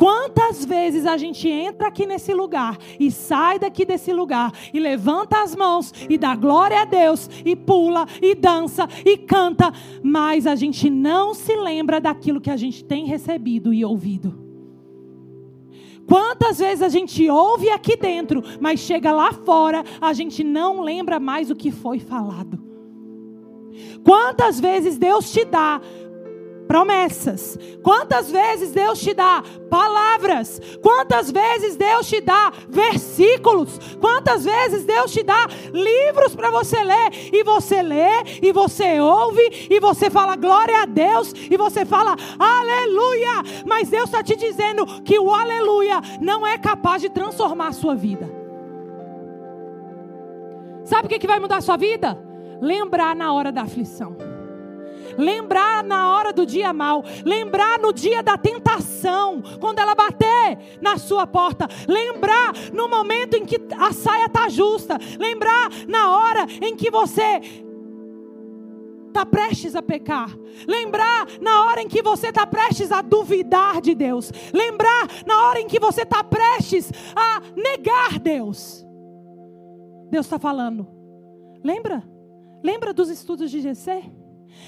Quantas 0.00 0.64
vezes 0.64 1.04
a 1.04 1.18
gente 1.18 1.46
entra 1.46 1.88
aqui 1.88 2.06
nesse 2.06 2.32
lugar 2.32 2.78
e 2.98 3.10
sai 3.10 3.58
daqui 3.58 3.84
desse 3.84 4.14
lugar 4.14 4.50
e 4.72 4.80
levanta 4.80 5.42
as 5.42 5.54
mãos 5.54 5.92
e 6.08 6.16
dá 6.16 6.34
glória 6.34 6.80
a 6.80 6.84
Deus 6.86 7.28
e 7.44 7.54
pula 7.54 8.06
e 8.22 8.34
dança 8.34 8.88
e 9.04 9.18
canta, 9.18 9.70
mas 10.02 10.46
a 10.46 10.54
gente 10.54 10.88
não 10.88 11.34
se 11.34 11.54
lembra 11.54 12.00
daquilo 12.00 12.40
que 12.40 12.48
a 12.48 12.56
gente 12.56 12.82
tem 12.82 13.04
recebido 13.04 13.74
e 13.74 13.84
ouvido. 13.84 14.38
Quantas 16.06 16.58
vezes 16.58 16.80
a 16.80 16.88
gente 16.88 17.28
ouve 17.28 17.68
aqui 17.68 17.94
dentro, 17.94 18.42
mas 18.58 18.80
chega 18.80 19.12
lá 19.12 19.34
fora, 19.34 19.84
a 20.00 20.14
gente 20.14 20.42
não 20.42 20.80
lembra 20.80 21.20
mais 21.20 21.50
o 21.50 21.54
que 21.54 21.70
foi 21.70 21.98
falado. 21.98 22.58
Quantas 24.02 24.58
vezes 24.58 24.96
Deus 24.96 25.30
te 25.30 25.44
dá 25.44 25.78
promessas. 26.70 27.58
Quantas 27.82 28.30
vezes 28.30 28.70
Deus 28.70 29.00
te 29.00 29.12
dá 29.12 29.42
palavras? 29.68 30.60
Quantas 30.80 31.28
vezes 31.32 31.74
Deus 31.74 32.08
te 32.08 32.20
dá 32.20 32.52
versículos? 32.68 33.76
Quantas 34.00 34.44
vezes 34.44 34.84
Deus 34.84 35.10
te 35.10 35.24
dá 35.24 35.48
livros 35.72 36.36
para 36.36 36.48
você 36.48 36.80
ler? 36.84 37.10
E 37.32 37.42
você 37.42 37.82
lê, 37.82 38.22
e 38.40 38.52
você 38.52 39.00
ouve, 39.00 39.66
e 39.68 39.80
você 39.80 40.08
fala 40.08 40.36
glória 40.36 40.82
a 40.82 40.86
Deus, 40.86 41.32
e 41.50 41.56
você 41.56 41.84
fala 41.84 42.14
aleluia. 42.38 43.64
Mas 43.66 43.90
Deus 43.90 44.04
está 44.04 44.22
te 44.22 44.36
dizendo 44.36 45.02
que 45.02 45.18
o 45.18 45.34
aleluia 45.34 46.00
não 46.20 46.46
é 46.46 46.56
capaz 46.56 47.02
de 47.02 47.08
transformar 47.10 47.66
a 47.66 47.72
sua 47.72 47.96
vida. 47.96 48.30
Sabe 50.84 51.06
o 51.06 51.08
que, 51.08 51.18
que 51.18 51.26
vai 51.26 51.40
mudar 51.40 51.56
a 51.56 51.62
sua 51.62 51.76
vida? 51.76 52.16
Lembrar 52.60 53.16
na 53.16 53.32
hora 53.32 53.50
da 53.50 53.62
aflição 53.62 54.29
lembrar 55.16 55.84
na 55.84 56.14
hora 56.14 56.32
do 56.32 56.44
dia 56.46 56.72
mal, 56.72 57.04
lembrar 57.24 57.78
no 57.78 57.92
dia 57.92 58.22
da 58.22 58.36
tentação, 58.36 59.42
quando 59.60 59.78
ela 59.78 59.94
bater 59.94 60.58
na 60.80 60.98
sua 60.98 61.26
porta, 61.26 61.68
lembrar 61.86 62.52
no 62.72 62.88
momento 62.88 63.34
em 63.34 63.44
que 63.44 63.60
a 63.78 63.92
saia 63.92 64.26
está 64.26 64.48
justa, 64.48 64.98
lembrar 65.18 65.70
na 65.86 66.16
hora 66.16 66.46
em 66.60 66.76
que 66.76 66.90
você 66.90 67.40
está 69.10 69.26
prestes 69.26 69.74
a 69.74 69.82
pecar. 69.82 70.30
Lembrar 70.66 71.26
na 71.40 71.64
hora 71.64 71.82
em 71.82 71.88
que 71.88 72.02
você 72.02 72.28
está 72.28 72.46
prestes 72.46 72.90
a 72.90 73.02
duvidar 73.02 73.80
de 73.80 73.94
Deus. 73.94 74.32
Lembrar 74.52 75.06
na 75.26 75.48
hora 75.48 75.60
em 75.60 75.66
que 75.66 75.78
você 75.78 76.02
está 76.02 76.24
prestes 76.24 76.90
a 77.14 77.40
negar 77.56 78.18
Deus. 78.18 78.86
Deus 80.10 80.26
está 80.26 80.38
falando. 80.38 80.86
Lembra? 81.62 82.02
Lembra 82.62 82.92
dos 82.92 83.08
estudos 83.08 83.50
de 83.50 83.60
GC? 83.60 84.19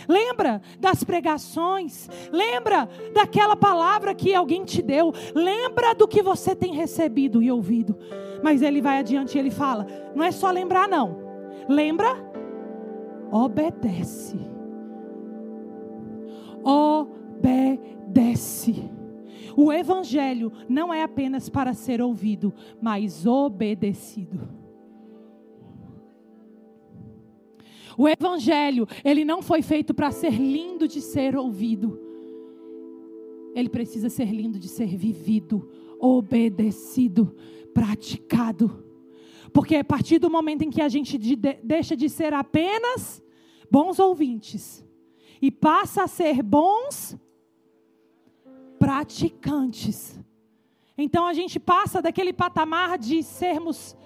Lembra 0.09 0.61
das 0.79 1.05
pregações? 1.05 2.09
Lembra 2.31 2.89
daquela 3.13 3.57
palavra 3.57 4.15
que 4.15 4.35
alguém 4.35 4.65
te 4.65 4.83
deu? 4.83 5.13
Lembra 5.35 5.95
do 5.95 6.09
que 6.09 6.23
você 6.23 6.55
tem 6.55 6.75
recebido 6.75 7.43
e 7.43 7.51
ouvido? 7.51 7.99
Mas 8.43 8.63
ele 8.63 8.81
vai 8.81 8.99
adiante 8.99 9.37
e 9.37 9.39
ele 9.39 9.51
fala: 9.51 9.87
não 10.15 10.25
é 10.25 10.31
só 10.31 10.51
lembrar, 10.51 10.89
não. 10.89 11.21
Lembra? 11.69 12.17
Obedece. 13.31 14.39
Obedece. 16.63 17.83
O 19.57 19.73
evangelho 19.73 20.53
não 20.69 20.93
é 20.93 21.03
apenas 21.03 21.49
para 21.49 21.75
ser 21.75 22.01
ouvido, 22.01 22.53
mas 22.81 23.27
obedecido. 23.27 24.62
O 27.97 28.09
evangelho, 28.09 28.87
ele 29.05 29.25
não 29.25 29.43
foi 29.43 29.63
feito 29.63 29.93
para 29.93 30.11
ser 30.11 30.33
lindo 30.33 30.89
de 30.89 31.01
ser 31.01 31.37
ouvido. 31.37 31.99
Ele 33.55 33.69
precisa 33.69 34.09
ser 34.09 34.27
lindo 34.27 34.59
de 34.59 34.69
ser 34.69 34.97
vivido, 34.97 35.69
obedecido, 36.01 37.37
praticado. 37.75 38.85
Porque 39.53 39.77
a 39.77 39.85
partir 39.85 40.19
do 40.19 40.31
momento 40.31 40.63
em 40.63 40.71
que 40.71 40.81
a 40.81 40.89
gente 40.89 41.19
de, 41.19 41.37
deixa 41.37 41.95
de 41.95 42.09
ser 42.09 42.33
apenas 42.33 43.23
bons 43.71 43.99
ouvintes 43.99 44.85
e 45.41 45.51
passa 45.51 46.05
a 46.05 46.07
ser 46.07 46.43
bons 46.43 47.17
praticantes. 48.79 50.19
Então 50.97 51.27
a 51.27 51.35
gente 51.35 51.61
passa 51.61 52.01
daquele 52.01 52.33
patamar 52.33 52.99
de 52.99 53.23
sermos 53.23 53.97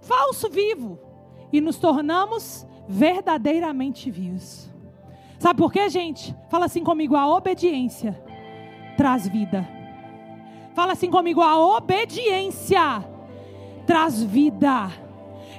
falso 0.00 0.50
vivo 0.50 0.98
e 1.52 1.60
nos 1.60 1.78
tornamos 1.78 2.66
verdadeiramente 2.88 4.10
vivos. 4.10 4.70
Sabe 5.38 5.58
por 5.58 5.72
quê, 5.72 5.88
gente? 5.88 6.34
Fala 6.48 6.66
assim 6.66 6.84
comigo: 6.84 7.16
a 7.16 7.26
obediência 7.26 8.20
traz 8.96 9.26
vida. 9.26 9.68
Fala 10.74 10.92
assim 10.92 11.10
comigo: 11.10 11.40
a 11.40 11.58
obediência 11.58 13.04
traz 13.86 14.22
vida. 14.22 14.90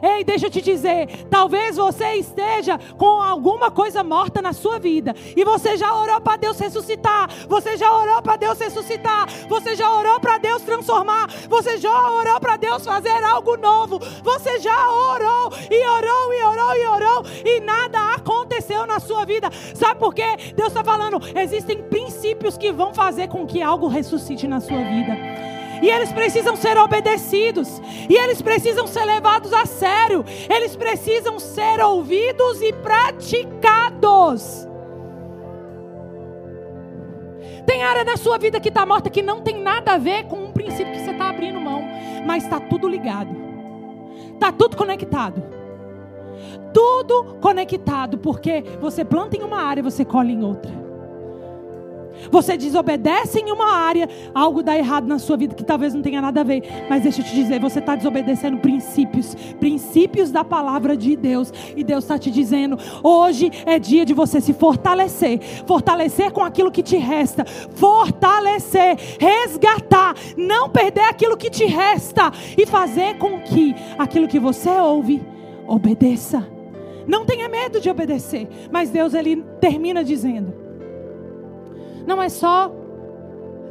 Ei, 0.03 0.21
deixa 0.21 0.47
eu 0.47 0.51
te 0.51 0.61
dizer, 0.61 1.07
talvez 1.29 1.77
você 1.77 2.15
esteja 2.15 2.77
com 2.97 3.21
alguma 3.21 3.71
coisa 3.71 4.03
morta 4.03 4.41
na 4.41 4.51
sua 4.51 4.77
vida 4.77 5.15
e 5.33 5.45
você 5.45 5.77
já 5.77 5.93
orou 5.93 6.19
para 6.19 6.35
Deus 6.35 6.59
ressuscitar, 6.59 7.29
você 7.47 7.77
já 7.77 7.89
orou 7.89 8.21
para 8.21 8.35
Deus 8.35 8.59
ressuscitar, 8.59 9.29
você 9.47 9.77
já 9.77 9.89
orou 9.89 10.19
para 10.19 10.37
Deus 10.39 10.61
transformar, 10.61 11.29
você 11.47 11.77
já 11.77 12.11
orou 12.11 12.37
para 12.41 12.57
Deus 12.57 12.83
fazer 12.83 13.23
algo 13.23 13.55
novo, 13.55 13.97
você 14.21 14.59
já 14.59 14.91
orou 14.91 15.53
e 15.71 15.87
orou 15.87 16.33
e 16.33 16.43
orou 16.43 16.75
e 16.75 16.85
orou 16.85 17.25
e 17.45 17.61
nada 17.61 18.15
aconteceu 18.15 18.85
na 18.85 18.99
sua 18.99 19.23
vida. 19.23 19.49
Sabe 19.73 20.01
por 20.01 20.13
quê? 20.13 20.35
Deus 20.53 20.67
está 20.67 20.83
falando, 20.83 21.17
existem 21.33 21.81
princípios 21.81 22.57
que 22.57 22.73
vão 22.73 22.93
fazer 22.93 23.29
com 23.29 23.47
que 23.47 23.61
algo 23.61 23.87
ressuscite 23.87 24.49
na 24.49 24.59
sua 24.59 24.83
vida 24.83 25.62
e 25.83 25.89
eles 25.89 26.13
precisam 26.13 26.55
ser 26.55 26.77
obedecidos, 26.77 27.81
e 28.09 28.15
eles 28.15 28.41
precisam 28.41 28.87
ser 28.87 29.03
levados 29.03 29.51
a 29.51 29.65
sério, 29.65 30.23
eles 30.49 30.77
precisam 30.77 31.37
ser 31.37 31.81
ouvidos 31.81 32.61
e 32.61 32.71
praticados. 32.71 34.65
Tem 37.65 37.83
área 37.83 38.05
da 38.05 38.15
sua 38.15 38.37
vida 38.37 38.61
que 38.61 38.69
está 38.69 38.85
morta 38.85 39.09
que 39.09 39.21
não 39.21 39.41
tem 39.41 39.61
nada 39.61 39.95
a 39.95 39.97
ver 39.97 40.23
com 40.23 40.37
um 40.37 40.53
princípio 40.53 40.93
que 40.93 40.99
você 40.99 41.11
está 41.11 41.29
abrindo 41.29 41.59
mão, 41.59 41.83
mas 42.25 42.45
está 42.45 42.61
tudo 42.61 42.87
ligado, 42.87 43.35
está 44.35 44.53
tudo 44.53 44.77
conectado. 44.77 45.43
Tudo 46.73 47.35
conectado, 47.41 48.17
porque 48.17 48.63
você 48.79 49.03
planta 49.03 49.35
em 49.35 49.43
uma 49.43 49.61
área 49.61 49.83
você 49.83 50.05
colhe 50.05 50.31
em 50.31 50.43
outra. 50.45 50.82
Você 52.31 52.57
desobedece 52.57 53.39
em 53.39 53.51
uma 53.51 53.73
área, 53.73 54.07
algo 54.33 54.63
dá 54.63 54.77
errado 54.77 55.07
na 55.07 55.19
sua 55.19 55.37
vida 55.37 55.55
que 55.55 55.63
talvez 55.63 55.93
não 55.93 56.01
tenha 56.01 56.21
nada 56.21 56.41
a 56.41 56.43
ver. 56.43 56.63
Mas 56.89 57.03
deixa 57.03 57.21
eu 57.21 57.25
te 57.25 57.33
dizer, 57.33 57.59
você 57.59 57.79
está 57.79 57.95
desobedecendo 57.95 58.57
princípios, 58.57 59.35
princípios 59.59 60.31
da 60.31 60.43
palavra 60.43 60.95
de 60.95 61.15
Deus. 61.15 61.51
E 61.75 61.83
Deus 61.83 62.03
está 62.03 62.17
te 62.17 62.31
dizendo: 62.31 62.77
hoje 63.03 63.51
é 63.65 63.79
dia 63.79 64.05
de 64.05 64.13
você 64.13 64.39
se 64.41 64.53
fortalecer, 64.53 65.39
fortalecer 65.65 66.31
com 66.31 66.41
aquilo 66.41 66.71
que 66.71 66.83
te 66.83 66.97
resta, 66.97 67.45
fortalecer, 67.45 68.97
resgatar, 69.19 70.15
não 70.37 70.69
perder 70.69 71.03
aquilo 71.03 71.37
que 71.37 71.49
te 71.49 71.65
resta 71.65 72.31
e 72.57 72.65
fazer 72.65 73.17
com 73.17 73.39
que 73.41 73.75
aquilo 73.97 74.27
que 74.27 74.39
você 74.39 74.69
ouve 74.69 75.21
obedeça. 75.67 76.47
Não 77.07 77.25
tenha 77.25 77.49
medo 77.49 77.81
de 77.81 77.89
obedecer, 77.89 78.47
mas 78.71 78.89
Deus 78.89 79.13
ele 79.13 79.43
termina 79.59 80.03
dizendo: 80.03 80.62
não 82.05 82.21
é 82.21 82.29
só 82.29 82.71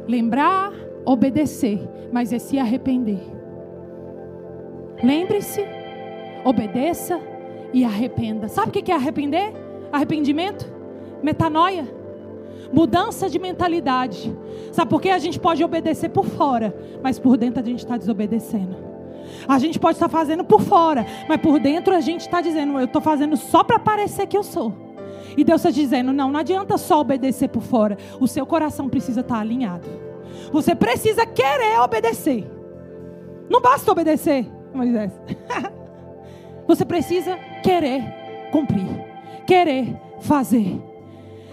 lembrar, 0.07 0.71
obedecer, 1.05 1.79
mas 2.11 2.31
é 2.33 2.39
se 2.39 2.59
arrepender. 2.59 3.21
Lembre-se, 5.01 5.65
obedeça 6.43 7.19
e 7.73 7.83
arrependa. 7.83 8.47
Sabe 8.47 8.69
o 8.69 8.71
que 8.71 8.91
é 8.91 8.95
arrepender? 8.95 9.53
Arrependimento? 9.91 10.71
Metanoia? 11.21 11.87
Mudança 12.71 13.29
de 13.29 13.37
mentalidade. 13.37 14.35
Sabe 14.71 14.89
por 14.89 15.01
que 15.01 15.09
a 15.09 15.19
gente 15.19 15.39
pode 15.39 15.63
obedecer 15.63 16.09
por 16.09 16.25
fora, 16.25 16.75
mas 17.01 17.19
por 17.19 17.37
dentro 17.37 17.61
a 17.61 17.65
gente 17.65 17.79
está 17.79 17.97
desobedecendo? 17.97 18.75
A 19.47 19.59
gente 19.59 19.79
pode 19.79 19.95
estar 19.95 20.09
fazendo 20.09 20.43
por 20.43 20.61
fora, 20.61 21.05
mas 21.27 21.39
por 21.39 21.59
dentro 21.59 21.93
a 21.93 22.01
gente 22.01 22.21
está 22.21 22.41
dizendo: 22.41 22.77
eu 22.79 22.85
estou 22.85 23.01
fazendo 23.01 23.37
só 23.37 23.63
para 23.63 23.79
parecer 23.79 24.27
que 24.27 24.37
eu 24.37 24.43
sou. 24.43 24.82
E 25.37 25.43
Deus 25.43 25.61
está 25.61 25.69
dizendo: 25.69 26.13
não, 26.13 26.31
não 26.31 26.39
adianta 26.39 26.77
só 26.77 26.99
obedecer 26.99 27.49
por 27.49 27.61
fora. 27.61 27.97
O 28.19 28.27
seu 28.27 28.45
coração 28.45 28.89
precisa 28.89 29.21
estar 29.21 29.39
alinhado. 29.39 29.87
Você 30.51 30.75
precisa 30.75 31.25
querer 31.25 31.79
obedecer. 31.79 32.45
Não 33.49 33.61
basta 33.61 33.91
obedecer, 33.91 34.47
Moisés. 34.73 35.11
Você 36.67 36.85
precisa 36.85 37.37
querer 37.61 38.03
cumprir, 38.51 38.87
querer 39.45 39.99
fazer. 40.21 40.81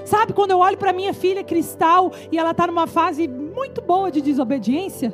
Sabe 0.05 0.33
quando 0.33 0.53
eu 0.53 0.59
olho 0.59 0.77
para 0.77 0.93
minha 0.93 1.13
filha 1.13 1.43
Cristal 1.43 2.13
e 2.31 2.39
ela 2.39 2.53
está 2.53 2.67
numa 2.67 2.87
fase 2.87 3.27
muito 3.27 3.83
boa 3.83 4.11
de 4.11 4.21
desobediência? 4.21 5.13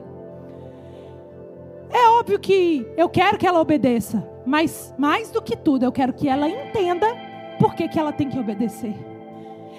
É 1.90 2.08
óbvio 2.08 2.38
que 2.38 2.86
eu 2.96 3.08
quero 3.08 3.38
que 3.38 3.46
ela 3.46 3.60
obedeça, 3.60 4.26
mas 4.44 4.94
mais 4.98 5.30
do 5.30 5.40
que 5.40 5.56
tudo, 5.56 5.84
eu 5.84 5.92
quero 5.92 6.12
que 6.12 6.28
ela 6.28 6.48
entenda 6.48 7.06
por 7.58 7.74
que, 7.74 7.88
que 7.88 7.98
ela 7.98 8.12
tem 8.12 8.28
que 8.28 8.38
obedecer. 8.38 8.94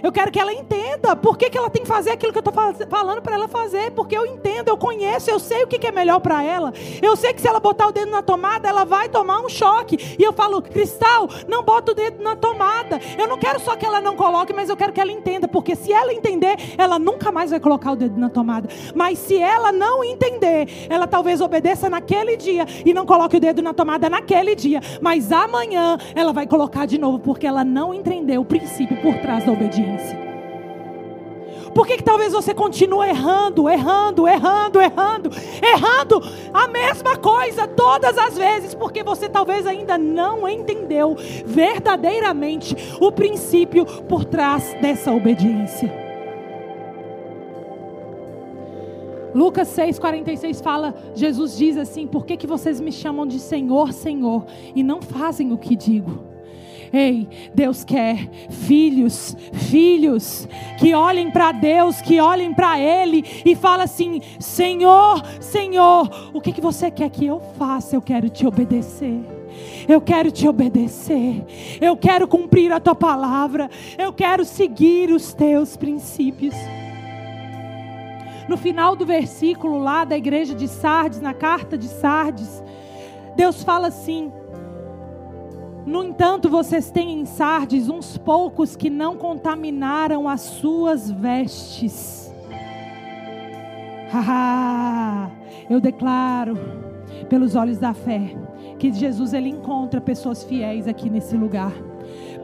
Eu 0.03 0.11
quero 0.11 0.31
que 0.31 0.39
ela 0.39 0.53
entenda 0.53 1.15
por 1.15 1.37
que, 1.37 1.49
que 1.49 1.57
ela 1.57 1.69
tem 1.69 1.81
que 1.81 1.87
fazer 1.87 2.11
aquilo 2.11 2.31
que 2.31 2.37
eu 2.37 2.43
estou 2.47 2.53
falando 2.87 3.21
para 3.21 3.33
ela 3.33 3.47
fazer. 3.47 3.91
Porque 3.91 4.15
eu 4.15 4.25
entendo, 4.25 4.67
eu 4.67 4.77
conheço, 4.77 5.29
eu 5.29 5.39
sei 5.39 5.63
o 5.63 5.67
que, 5.67 5.79
que 5.79 5.87
é 5.87 5.91
melhor 5.91 6.19
para 6.19 6.43
ela. 6.43 6.71
Eu 7.01 7.15
sei 7.15 7.33
que 7.33 7.41
se 7.41 7.47
ela 7.47 7.59
botar 7.59 7.87
o 7.87 7.91
dedo 7.91 8.11
na 8.11 8.21
tomada, 8.21 8.67
ela 8.67 8.85
vai 8.85 9.09
tomar 9.09 9.39
um 9.39 9.49
choque. 9.49 10.15
E 10.17 10.23
eu 10.23 10.31
falo, 10.33 10.61
Cristal, 10.61 11.27
não 11.47 11.63
bota 11.63 11.91
o 11.91 11.95
dedo 11.95 12.23
na 12.23 12.35
tomada. 12.35 12.99
Eu 13.17 13.27
não 13.27 13.37
quero 13.37 13.59
só 13.59 13.75
que 13.75 13.85
ela 13.85 13.99
não 13.99 14.15
coloque, 14.15 14.53
mas 14.53 14.69
eu 14.69 14.77
quero 14.77 14.93
que 14.93 15.01
ela 15.01 15.11
entenda. 15.11 15.47
Porque 15.47 15.75
se 15.75 15.91
ela 15.91 16.13
entender, 16.13 16.57
ela 16.77 16.99
nunca 16.99 17.31
mais 17.31 17.49
vai 17.49 17.59
colocar 17.59 17.91
o 17.91 17.95
dedo 17.95 18.19
na 18.19 18.29
tomada. 18.29 18.69
Mas 18.93 19.17
se 19.17 19.37
ela 19.37 19.71
não 19.71 20.03
entender, 20.03 20.87
ela 20.89 21.07
talvez 21.07 21.41
obedeça 21.41 21.89
naquele 21.89 22.37
dia 22.37 22.65
e 22.85 22.93
não 22.93 23.05
coloque 23.05 23.37
o 23.37 23.39
dedo 23.39 23.61
na 23.61 23.73
tomada 23.73 24.09
naquele 24.09 24.55
dia. 24.55 24.79
Mas 25.01 25.31
amanhã 25.31 25.97
ela 26.13 26.31
vai 26.31 26.45
colocar 26.45 26.85
de 26.85 26.99
novo, 26.99 27.19
porque 27.19 27.47
ela 27.47 27.63
não 27.63 27.93
entendeu 27.93 28.41
o 28.41 28.45
princípio 28.45 29.01
por 29.01 29.15
trás 29.19 29.45
da 29.45 29.51
obediência 29.51 29.86
obediência? 29.87 30.27
Por 31.73 31.85
que, 31.85 31.97
que 31.97 32.03
talvez 32.03 32.33
você 32.33 32.53
continue 32.53 33.07
errando, 33.07 33.69
errando, 33.69 34.27
errando, 34.27 34.81
errando, 34.81 35.29
errando 35.61 36.21
a 36.51 36.67
mesma 36.67 37.17
coisa 37.17 37.67
todas 37.67 38.17
as 38.17 38.37
vezes? 38.37 38.73
Porque 38.73 39.03
você 39.03 39.29
talvez 39.29 39.67
ainda 39.67 39.97
não 39.97 40.47
entendeu 40.47 41.15
verdadeiramente 41.45 42.75
o 42.99 43.11
princípio 43.11 43.85
por 44.03 44.25
trás 44.25 44.75
dessa 44.81 45.13
obediência. 45.13 46.07
Lucas 49.35 49.67
6,46 49.77 50.63
fala, 50.63 50.95
Jesus 51.13 51.55
diz 51.55 51.77
assim: 51.77 52.07
Por 52.07 52.25
que, 52.25 52.37
que 52.37 52.47
vocês 52.47 52.79
me 52.79 52.91
chamam 52.91 53.27
de 53.27 53.39
Senhor, 53.39 53.93
Senhor, 53.93 54.45
e 54.73 54.81
não 54.81 54.99
fazem 54.99 55.51
o 55.51 55.57
que 55.59 55.75
digo? 55.75 56.36
Ei, 56.91 57.27
Deus 57.53 57.83
quer 57.83 58.29
filhos, 58.49 59.35
filhos 59.53 60.47
que 60.79 60.93
olhem 60.93 61.31
para 61.31 61.51
Deus, 61.51 62.01
que 62.01 62.19
olhem 62.19 62.53
para 62.53 62.79
Ele 62.79 63.23
e 63.45 63.55
falem 63.55 63.83
assim: 63.83 64.21
Senhor, 64.39 65.23
Senhor, 65.39 66.31
o 66.33 66.41
que, 66.41 66.51
que 66.51 66.61
você 66.61 66.89
quer 66.89 67.09
que 67.09 67.25
eu 67.25 67.41
faça? 67.57 67.95
Eu 67.95 68.01
quero 68.01 68.29
te 68.29 68.45
obedecer. 68.45 69.19
Eu 69.87 70.01
quero 70.01 70.31
te 70.31 70.47
obedecer. 70.47 71.45
Eu 71.81 71.95
quero 71.97 72.27
cumprir 72.27 72.71
a 72.71 72.79
tua 72.79 72.95
palavra. 72.95 73.69
Eu 73.97 74.13
quero 74.13 74.45
seguir 74.45 75.11
os 75.11 75.33
teus 75.33 75.75
princípios. 75.75 76.55
No 78.47 78.55
final 78.55 78.95
do 78.95 79.05
versículo 79.05 79.77
lá 79.77 80.05
da 80.05 80.17
igreja 80.17 80.55
de 80.55 80.67
Sardes, 80.67 81.19
na 81.19 81.33
carta 81.33 81.77
de 81.77 81.87
Sardes, 81.87 82.63
Deus 83.35 83.63
fala 83.63 83.87
assim: 83.87 84.31
no 85.87 86.03
entanto, 86.03 86.49
vocês 86.49 86.91
têm 86.91 87.21
em 87.21 87.25
Sardes 87.25 87.87
uns 87.87 88.17
poucos 88.17 88.75
que 88.75 88.89
não 88.89 89.15
contaminaram 89.15 90.27
as 90.27 90.41
suas 90.41 91.09
vestes. 91.09 92.29
Eu 95.69 95.79
declaro, 95.79 96.57
pelos 97.29 97.55
olhos 97.55 97.77
da 97.77 97.93
fé, 97.93 98.35
que 98.77 98.91
Jesus 98.91 99.31
ele 99.31 99.47
encontra 99.47 100.01
pessoas 100.01 100.43
fiéis 100.43 100.89
aqui 100.89 101.09
nesse 101.09 101.37
lugar. 101.37 101.71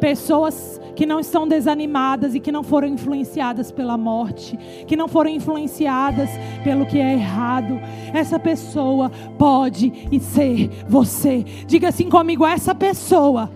Pessoas 0.04 0.82
que 0.98 1.06
não 1.06 1.18
estão 1.18 1.48
desanimadas 1.48 2.36
e 2.36 2.40
que 2.42 2.52
não 2.52 2.62
foram 2.62 2.90
influenciadas 2.90 3.72
pela 3.72 3.98
morte, 3.98 4.60
que 4.86 4.98
não 4.98 5.08
foram 5.08 5.30
influenciadas 5.30 6.30
pelo 6.62 6.86
que 6.86 7.00
é 7.00 7.14
errado. 7.14 7.80
Essa 8.14 8.38
pessoa 8.38 9.10
pode 9.40 9.94
ser 10.20 10.70
você. 10.90 11.46
Diga 11.66 11.88
assim 11.88 12.10
comigo: 12.10 12.46
essa 12.46 12.76
pessoa 12.76 13.50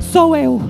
sou 0.00 0.34
eu. 0.34 0.60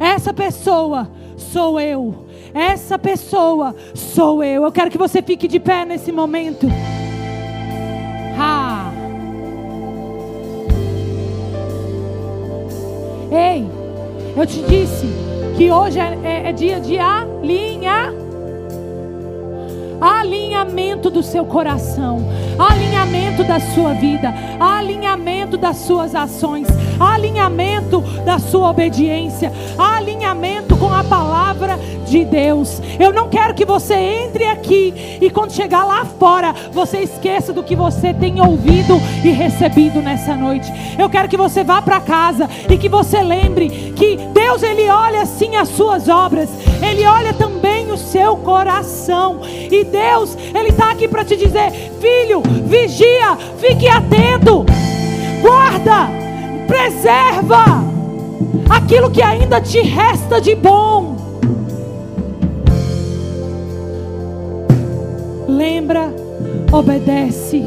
Essa 0.00 0.32
pessoa 0.32 1.10
sou 1.36 1.78
eu. 1.78 2.24
Essa 2.54 2.98
pessoa 2.98 3.76
sou 3.92 4.42
eu. 4.42 4.64
Eu 4.64 4.72
quero 4.72 4.90
que 4.90 4.96
você 4.96 5.20
fique 5.20 5.46
de 5.46 5.60
pé 5.60 5.84
nesse 5.84 6.10
momento. 6.10 6.66
Ha. 8.38 8.90
Ei, 13.30 13.83
eu 14.36 14.46
te 14.46 14.62
disse 14.62 15.06
que 15.56 15.70
hoje 15.70 15.98
é, 15.98 16.18
é, 16.24 16.48
é 16.48 16.52
dia 16.52 16.80
de 16.80 16.98
alinhar 16.98 18.12
alinhamento 20.00 21.08
do 21.08 21.22
seu 21.22 21.46
coração, 21.46 22.18
alinhamento 22.58 23.42
da 23.44 23.58
sua 23.58 23.94
vida, 23.94 24.34
alinhamento 24.60 25.56
das 25.56 25.78
suas 25.78 26.14
ações, 26.14 26.66
alinhamento 27.00 28.00
da 28.24 28.38
sua 28.38 28.70
obediência, 28.70 29.50
alinhamento 29.78 30.73
com 30.76 30.92
a 30.92 31.04
palavra 31.04 31.78
de 32.06 32.24
Deus. 32.24 32.80
Eu 32.98 33.12
não 33.12 33.28
quero 33.28 33.54
que 33.54 33.64
você 33.64 33.94
entre 33.94 34.44
aqui 34.44 35.18
e 35.20 35.30
quando 35.30 35.52
chegar 35.52 35.84
lá 35.84 36.04
fora, 36.04 36.54
você 36.72 36.98
esqueça 36.98 37.52
do 37.52 37.62
que 37.62 37.74
você 37.74 38.12
tem 38.12 38.40
ouvido 38.40 39.00
e 39.24 39.30
recebido 39.30 40.00
nessa 40.00 40.36
noite. 40.36 40.72
Eu 40.98 41.08
quero 41.08 41.28
que 41.28 41.36
você 41.36 41.64
vá 41.64 41.82
para 41.82 42.00
casa 42.00 42.48
e 42.68 42.76
que 42.76 42.88
você 42.88 43.22
lembre 43.22 43.68
que 43.96 44.16
Deus 44.32 44.62
ele 44.62 44.88
olha 44.88 45.22
assim 45.22 45.56
as 45.56 45.68
suas 45.68 46.08
obras, 46.08 46.48
ele 46.82 47.06
olha 47.06 47.32
também 47.32 47.90
o 47.90 47.96
seu 47.96 48.36
coração. 48.36 49.40
E 49.44 49.84
Deus, 49.84 50.36
Ele 50.54 50.68
está 50.68 50.90
aqui 50.90 51.08
para 51.08 51.24
te 51.24 51.36
dizer: 51.36 51.70
filho, 52.00 52.42
vigia, 52.66 53.36
fique 53.58 53.88
atento, 53.88 54.64
guarda, 55.42 56.08
preserva 56.66 57.83
aquilo 58.68 59.10
que 59.10 59.22
ainda 59.22 59.60
te 59.60 59.80
resta 59.80 60.40
de 60.40 60.54
bom. 60.54 61.16
Lembra, 65.48 66.12
obedece 66.72 67.64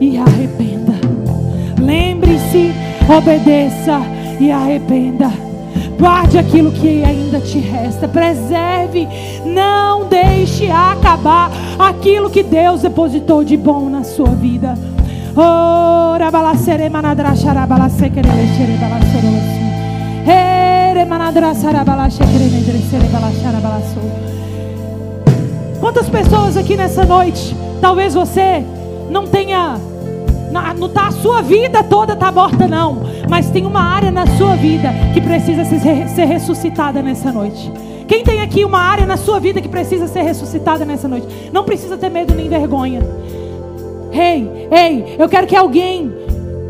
e 0.00 0.16
arrependa. 0.16 0.94
Lembre-se, 1.80 2.72
obedeça 3.08 4.00
e 4.40 4.50
arrependa. 4.50 5.30
Guarde 5.98 6.38
aquilo 6.38 6.72
que 6.72 7.04
ainda 7.04 7.40
te 7.40 7.58
resta. 7.58 8.08
Preserve. 8.08 9.06
Não 9.44 10.08
deixe 10.08 10.70
acabar 10.70 11.50
aquilo 11.78 12.30
que 12.30 12.42
Deus 12.42 12.82
depositou 12.82 13.44
de 13.44 13.56
bom 13.56 13.88
na 13.88 14.02
sua 14.02 14.30
vida. 14.30 14.74
Oh, 15.36 16.12
Quantas 25.80 26.08
pessoas 26.08 26.56
aqui 26.56 26.76
nessa 26.76 27.04
noite, 27.04 27.56
talvez 27.80 28.14
você 28.14 28.64
não 29.10 29.26
tenha 29.26 29.78
não 30.78 30.88
tá, 30.88 31.08
a 31.08 31.12
sua 31.12 31.40
vida 31.40 31.82
toda 31.82 32.12
está 32.12 32.30
morta, 32.30 32.68
não. 32.68 33.02
Mas 33.28 33.50
tem 33.50 33.64
uma 33.64 33.80
área 33.80 34.10
na 34.10 34.26
sua 34.26 34.54
vida 34.54 34.90
que 35.14 35.20
precisa 35.20 35.64
ser, 35.64 36.08
ser 36.08 36.24
ressuscitada 36.26 37.02
nessa 37.02 37.32
noite. 37.32 37.72
Quem 38.06 38.22
tem 38.22 38.42
aqui 38.42 38.64
uma 38.64 38.78
área 38.78 39.06
na 39.06 39.16
sua 39.16 39.40
vida 39.40 39.60
que 39.60 39.68
precisa 39.68 40.06
ser 40.06 40.22
ressuscitada 40.22 40.84
nessa 40.84 41.08
noite? 41.08 41.26
Não 41.52 41.64
precisa 41.64 41.96
ter 41.96 42.10
medo 42.10 42.34
nem 42.34 42.48
vergonha. 42.48 43.00
Ei, 44.12 44.68
ei, 44.70 45.16
eu 45.18 45.28
quero 45.28 45.46
que 45.46 45.56
alguém 45.56 46.12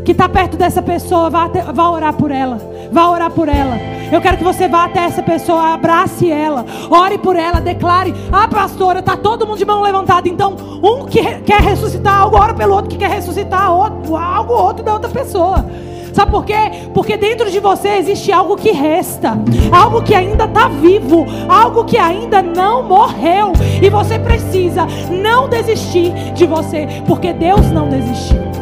que 0.05 0.13
está 0.13 0.29
perto 0.29 0.55
dessa 0.55 0.81
pessoa 0.81 1.29
vá, 1.29 1.47
vá 1.47 1.89
orar 1.89 2.13
por 2.13 2.31
ela. 2.31 2.57
Vá 2.91 3.09
orar 3.09 3.31
por 3.31 3.47
ela. 3.47 3.77
Eu 4.11 4.21
quero 4.21 4.37
que 4.37 4.43
você 4.43 4.67
vá 4.67 4.85
até 4.85 5.05
essa 5.05 5.23
pessoa, 5.23 5.73
abrace 5.73 6.29
ela, 6.29 6.65
ore 6.89 7.17
por 7.17 7.35
ela, 7.35 7.59
declare: 7.59 8.13
Ah, 8.31 8.47
pastora, 8.47 8.99
está 8.99 9.17
todo 9.17 9.47
mundo 9.47 9.57
de 9.57 9.65
mão 9.65 9.81
levantada. 9.81 10.29
Então, 10.29 10.55
um 10.83 11.05
que 11.05 11.21
quer 11.41 11.61
ressuscitar 11.61 12.21
algo, 12.21 12.37
ora 12.37 12.53
pelo 12.53 12.75
outro 12.75 12.89
que 12.89 12.97
quer 12.97 13.09
ressuscitar 13.09 13.73
outro, 13.73 14.15
algo 14.15 14.53
outro 14.53 14.83
da 14.83 14.93
outra 14.93 15.09
pessoa. 15.09 15.65
Sabe 16.13 16.29
por 16.29 16.45
quê? 16.45 16.71
Porque 16.93 17.17
dentro 17.17 17.49
de 17.49 17.59
você 17.59 17.89
existe 17.97 18.31
algo 18.31 18.55
que 18.55 18.71
resta, 18.71 19.35
algo 19.71 20.03
que 20.03 20.13
ainda 20.13 20.45
está 20.45 20.67
vivo, 20.67 21.25
algo 21.49 21.83
que 21.85 21.97
ainda 21.97 22.39
não 22.39 22.83
morreu. 22.83 23.51
E 23.81 23.89
você 23.89 24.19
precisa 24.19 24.85
não 25.09 25.49
desistir 25.49 26.13
de 26.35 26.45
você, 26.45 26.87
porque 27.07 27.33
Deus 27.33 27.71
não 27.71 27.89
desistiu. 27.89 28.52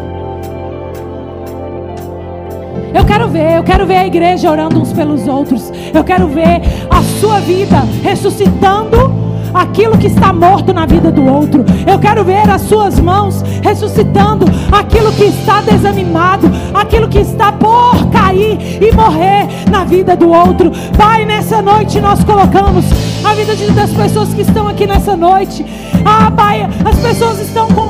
Eu 2.94 3.06
quero 3.06 3.28
ver, 3.28 3.58
eu 3.58 3.64
quero 3.64 3.86
ver 3.86 3.98
a 3.98 4.08
igreja 4.08 4.50
orando 4.50 4.82
uns 4.82 4.92
pelos 4.94 5.28
outros. 5.28 5.72
Eu 5.94 6.04
quero 6.04 6.28
ver 6.28 6.62
a 6.89 7.02
sua 7.20 7.39
vida 7.39 7.78
ressuscitando 8.04 9.22
aquilo 9.54 9.98
que 9.98 10.08
está 10.08 10.34
morto 10.34 10.74
na 10.74 10.86
vida 10.86 11.12
do 11.12 11.26
outro. 11.26 11.66
Eu 11.86 12.00
quero 12.00 12.24
ver 12.24 12.50
as 12.50 12.62
suas 12.62 13.00
mãos 13.00 13.42
ressuscitando 13.62 14.46
aquilo 14.72 15.12
que 15.12 15.26
está 15.26 15.62
desanimado, 15.62 16.50
aquilo 16.74 17.08
que 17.08 17.20
está 17.20 17.52
por 17.52 18.10
cair 18.10 18.82
e 18.82 18.92
morrer 18.94 19.48
na 19.70 19.84
vida 19.84 20.16
do 20.16 20.30
outro. 20.30 20.72
Pai, 20.98 21.26
nessa 21.26 21.62
noite 21.62 22.00
nós 22.00 22.24
colocamos 22.24 22.86
a 23.24 23.34
vida 23.34 23.56
das 23.74 23.92
pessoas 23.92 24.34
que 24.34 24.42
estão 24.42 24.68
aqui 24.68 24.86
nessa 24.88 25.16
noite. 25.16 25.66
Ah, 26.06 26.32
Pai, 26.32 26.68
as 26.86 27.00
pessoas 27.00 27.39
estão 27.39 27.68
com 27.68 27.81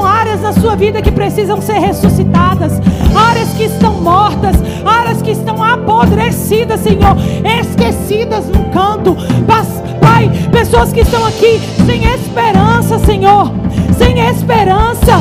sua 0.62 0.76
vida 0.76 1.01
que 1.01 1.12
precisam 1.12 1.59
ser 1.59 1.80
ressuscitadas, 1.80 2.74
áreas 3.16 3.49
que 3.49 3.64
estão 3.64 3.95
mortas, 3.95 4.55
áreas 4.86 5.20
que 5.22 5.32
estão 5.32 5.62
apodrecidas, 5.62 6.80
Senhor, 6.82 7.18
esquecidas 7.59 8.45
no 8.45 8.66
canto. 8.66 9.18
Pai, 9.99 10.30
pessoas 10.51 10.93
que 10.93 10.99
estão 10.99 11.26
aqui 11.26 11.59
sem 11.86 12.05
esperança, 12.05 12.99
Senhor, 12.99 13.51
sem 13.97 14.20
esperança, 14.20 15.20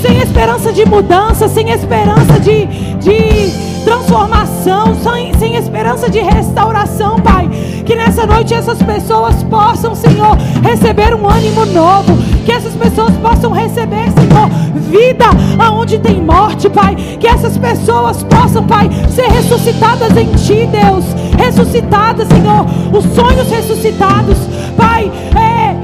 sem 0.00 0.18
esperança 0.20 0.72
de 0.72 0.86
mudança, 0.86 1.48
sem 1.48 1.68
esperança 1.70 2.40
de, 2.40 2.64
de 2.96 3.84
transformação, 3.84 4.94
sem, 4.94 5.34
sem 5.34 5.56
esperança 5.56 6.08
de 6.08 6.20
restauração, 6.20 7.20
Pai. 7.20 7.48
Que 7.84 7.94
nessa 7.94 8.26
noite 8.26 8.54
essas 8.54 8.82
pessoas 8.82 9.42
possam, 9.44 9.94
Senhor, 9.94 10.36
receber 10.62 11.14
um 11.14 11.28
ânimo 11.28 11.66
novo. 11.66 12.27
Que 12.48 12.52
essas 12.52 12.72
pessoas 12.72 13.14
possam 13.18 13.52
receber, 13.52 14.10
Senhor, 14.10 14.48
vida 14.88 15.26
aonde 15.58 15.98
tem 15.98 16.22
morte, 16.22 16.66
Pai. 16.70 16.96
Que 17.20 17.28
essas 17.28 17.58
pessoas 17.58 18.22
possam, 18.22 18.66
Pai, 18.66 18.88
ser 19.10 19.28
ressuscitadas 19.28 20.16
em 20.16 20.32
Ti, 20.32 20.66
Deus. 20.66 21.04
Ressuscitadas, 21.36 22.26
Senhor. 22.26 22.64
Os 22.90 23.04
sonhos 23.14 23.50
ressuscitados, 23.50 24.38
Pai. 24.78 25.12
É 25.36 25.76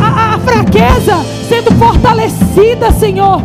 a, 0.00 0.36
a 0.36 0.38
fraqueza 0.38 1.26
sendo 1.48 1.72
fortalecida, 1.72 2.92
Senhor 2.92 3.42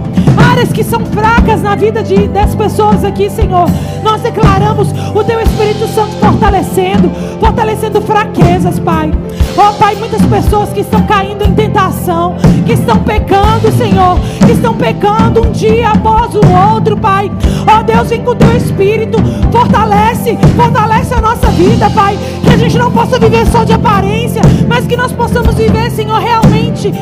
áreas 0.52 0.72
que 0.72 0.84
são 0.84 1.06
fracas 1.08 1.62
na 1.62 1.76
vida 1.76 2.02
de, 2.04 2.28
das 2.28 2.56
pessoas 2.56 3.04
aqui, 3.04 3.30
Senhor. 3.30 3.68
Nós 4.04 4.22
declaramos 4.22 4.90
o 5.14 5.24
Teu 5.24 5.40
Espírito 5.40 5.88
Santo 5.88 6.12
fortalecendo, 6.20 7.12
fortalecendo 7.40 8.02
fraquezas, 8.02 8.80
Pai. 8.80 9.12
Oh, 9.58 9.74
Pai, 9.74 9.96
muitas 9.96 10.22
pessoas 10.22 10.70
que 10.70 10.80
estão 10.80 11.04
caindo 11.04 11.44
em 11.44 11.54
tentação, 11.54 12.36
que 12.66 12.74
estão 12.74 12.98
pecando, 13.00 13.72
Senhor, 13.78 14.18
que 14.46 14.54
estão 14.54 14.74
pecando 14.74 15.46
um 15.46 15.52
dia 15.52 15.90
após 15.90 16.34
o 16.36 16.42
outro, 16.74 16.96
Pai. 16.96 17.30
Oh, 17.68 17.84
Deus, 17.84 18.10
vem 18.10 18.24
com 18.24 18.32
o 18.32 18.36
Teu 18.36 18.56
Espírito, 18.56 19.18
fortalece, 19.52 20.38
fortalece 20.56 21.14
a 21.14 21.22
nossa 21.22 21.48
vida, 21.48 21.90
Pai. 21.90 22.18
Que 22.44 22.50
a 22.50 22.58
gente 22.58 22.78
não 22.78 22.92
possa 22.92 23.20
viver 23.20 23.46
só 23.48 23.64
de 23.64 23.74
aparência, 23.74 24.42
mas 24.68 24.88
que 24.88 24.96
nós 24.96 25.12
possamos 25.12 25.56
viver, 25.56 25.92
Senhor, 25.92 26.20
realmente 26.20 26.94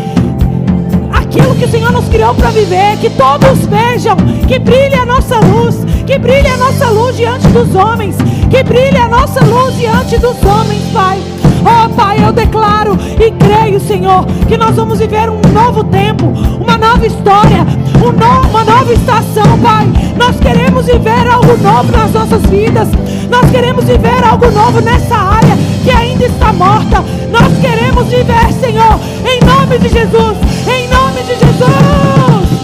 aquilo 1.14 1.54
que 1.54 1.66
o 1.66 1.70
Senhor 1.70 1.92
nos 1.92 2.10
criou 2.10 2.34
para 2.34 2.50
viver, 2.50 2.98
que 3.00 3.12
todos 3.12 3.66
vejam, 3.68 4.18
que 4.48 4.58
brilhe 4.58 4.96
a 4.96 5.06
nossa 5.06 5.40
luz, 5.40 5.78
que 6.06 6.18
brilhe 6.18 6.48
a 6.48 6.58
nossa 6.58 6.88
luz 6.90 7.16
diante 7.16 7.48
dos 7.50 7.76
homens, 7.76 8.16
que 8.50 8.64
brilhe 8.64 8.98
a 8.98 9.08
nossa 9.08 9.46
luz 9.46 9.76
diante 9.78 10.18
dos 10.18 10.44
homens, 10.44 10.82
Pai. 10.92 11.20
Oh 11.62 11.90
Pai, 11.90 12.24
eu 12.24 12.32
declaro 12.32 12.98
e 13.20 13.32
creio, 13.32 13.80
Senhor, 13.80 14.26
que 14.48 14.58
nós 14.58 14.76
vamos 14.76 15.00
viver 15.00 15.30
um 15.30 15.42
novo 15.54 15.84
tempo, 15.86 16.28
uma 16.60 16.78
nova 16.78 17.06
história, 17.06 17.66
um 17.98 18.12
no, 18.12 18.50
uma 18.50 18.64
nova 18.64 18.94
estação, 18.94 19.60
Pai. 19.62 19.88
Nós 20.18 20.40
queremos 20.40 20.86
viver 20.86 21.28
algo 21.28 21.58
novo 21.58 21.92
nas 21.92 22.12
nossas 22.12 22.42
vidas, 22.44 22.88
nós 23.30 23.50
queremos 23.52 23.86
viver 23.86 24.24
algo 24.24 24.50
novo 24.52 24.80
nessa 24.82 25.16
área 25.16 25.58
que 25.84 25.92
ainda 25.92 26.26
está 26.26 26.54
morta. 26.54 27.04
Nós 27.32 27.58
queremos 27.60 28.08
viver, 28.08 28.54
Senhor, 28.60 29.00
em 29.26 29.40
nome 29.46 29.78
de 29.80 29.90
Jesus, 29.90 30.38
em 30.68 30.88
nome 30.88 31.22
de 31.24 31.36
Jesus. 31.36 32.59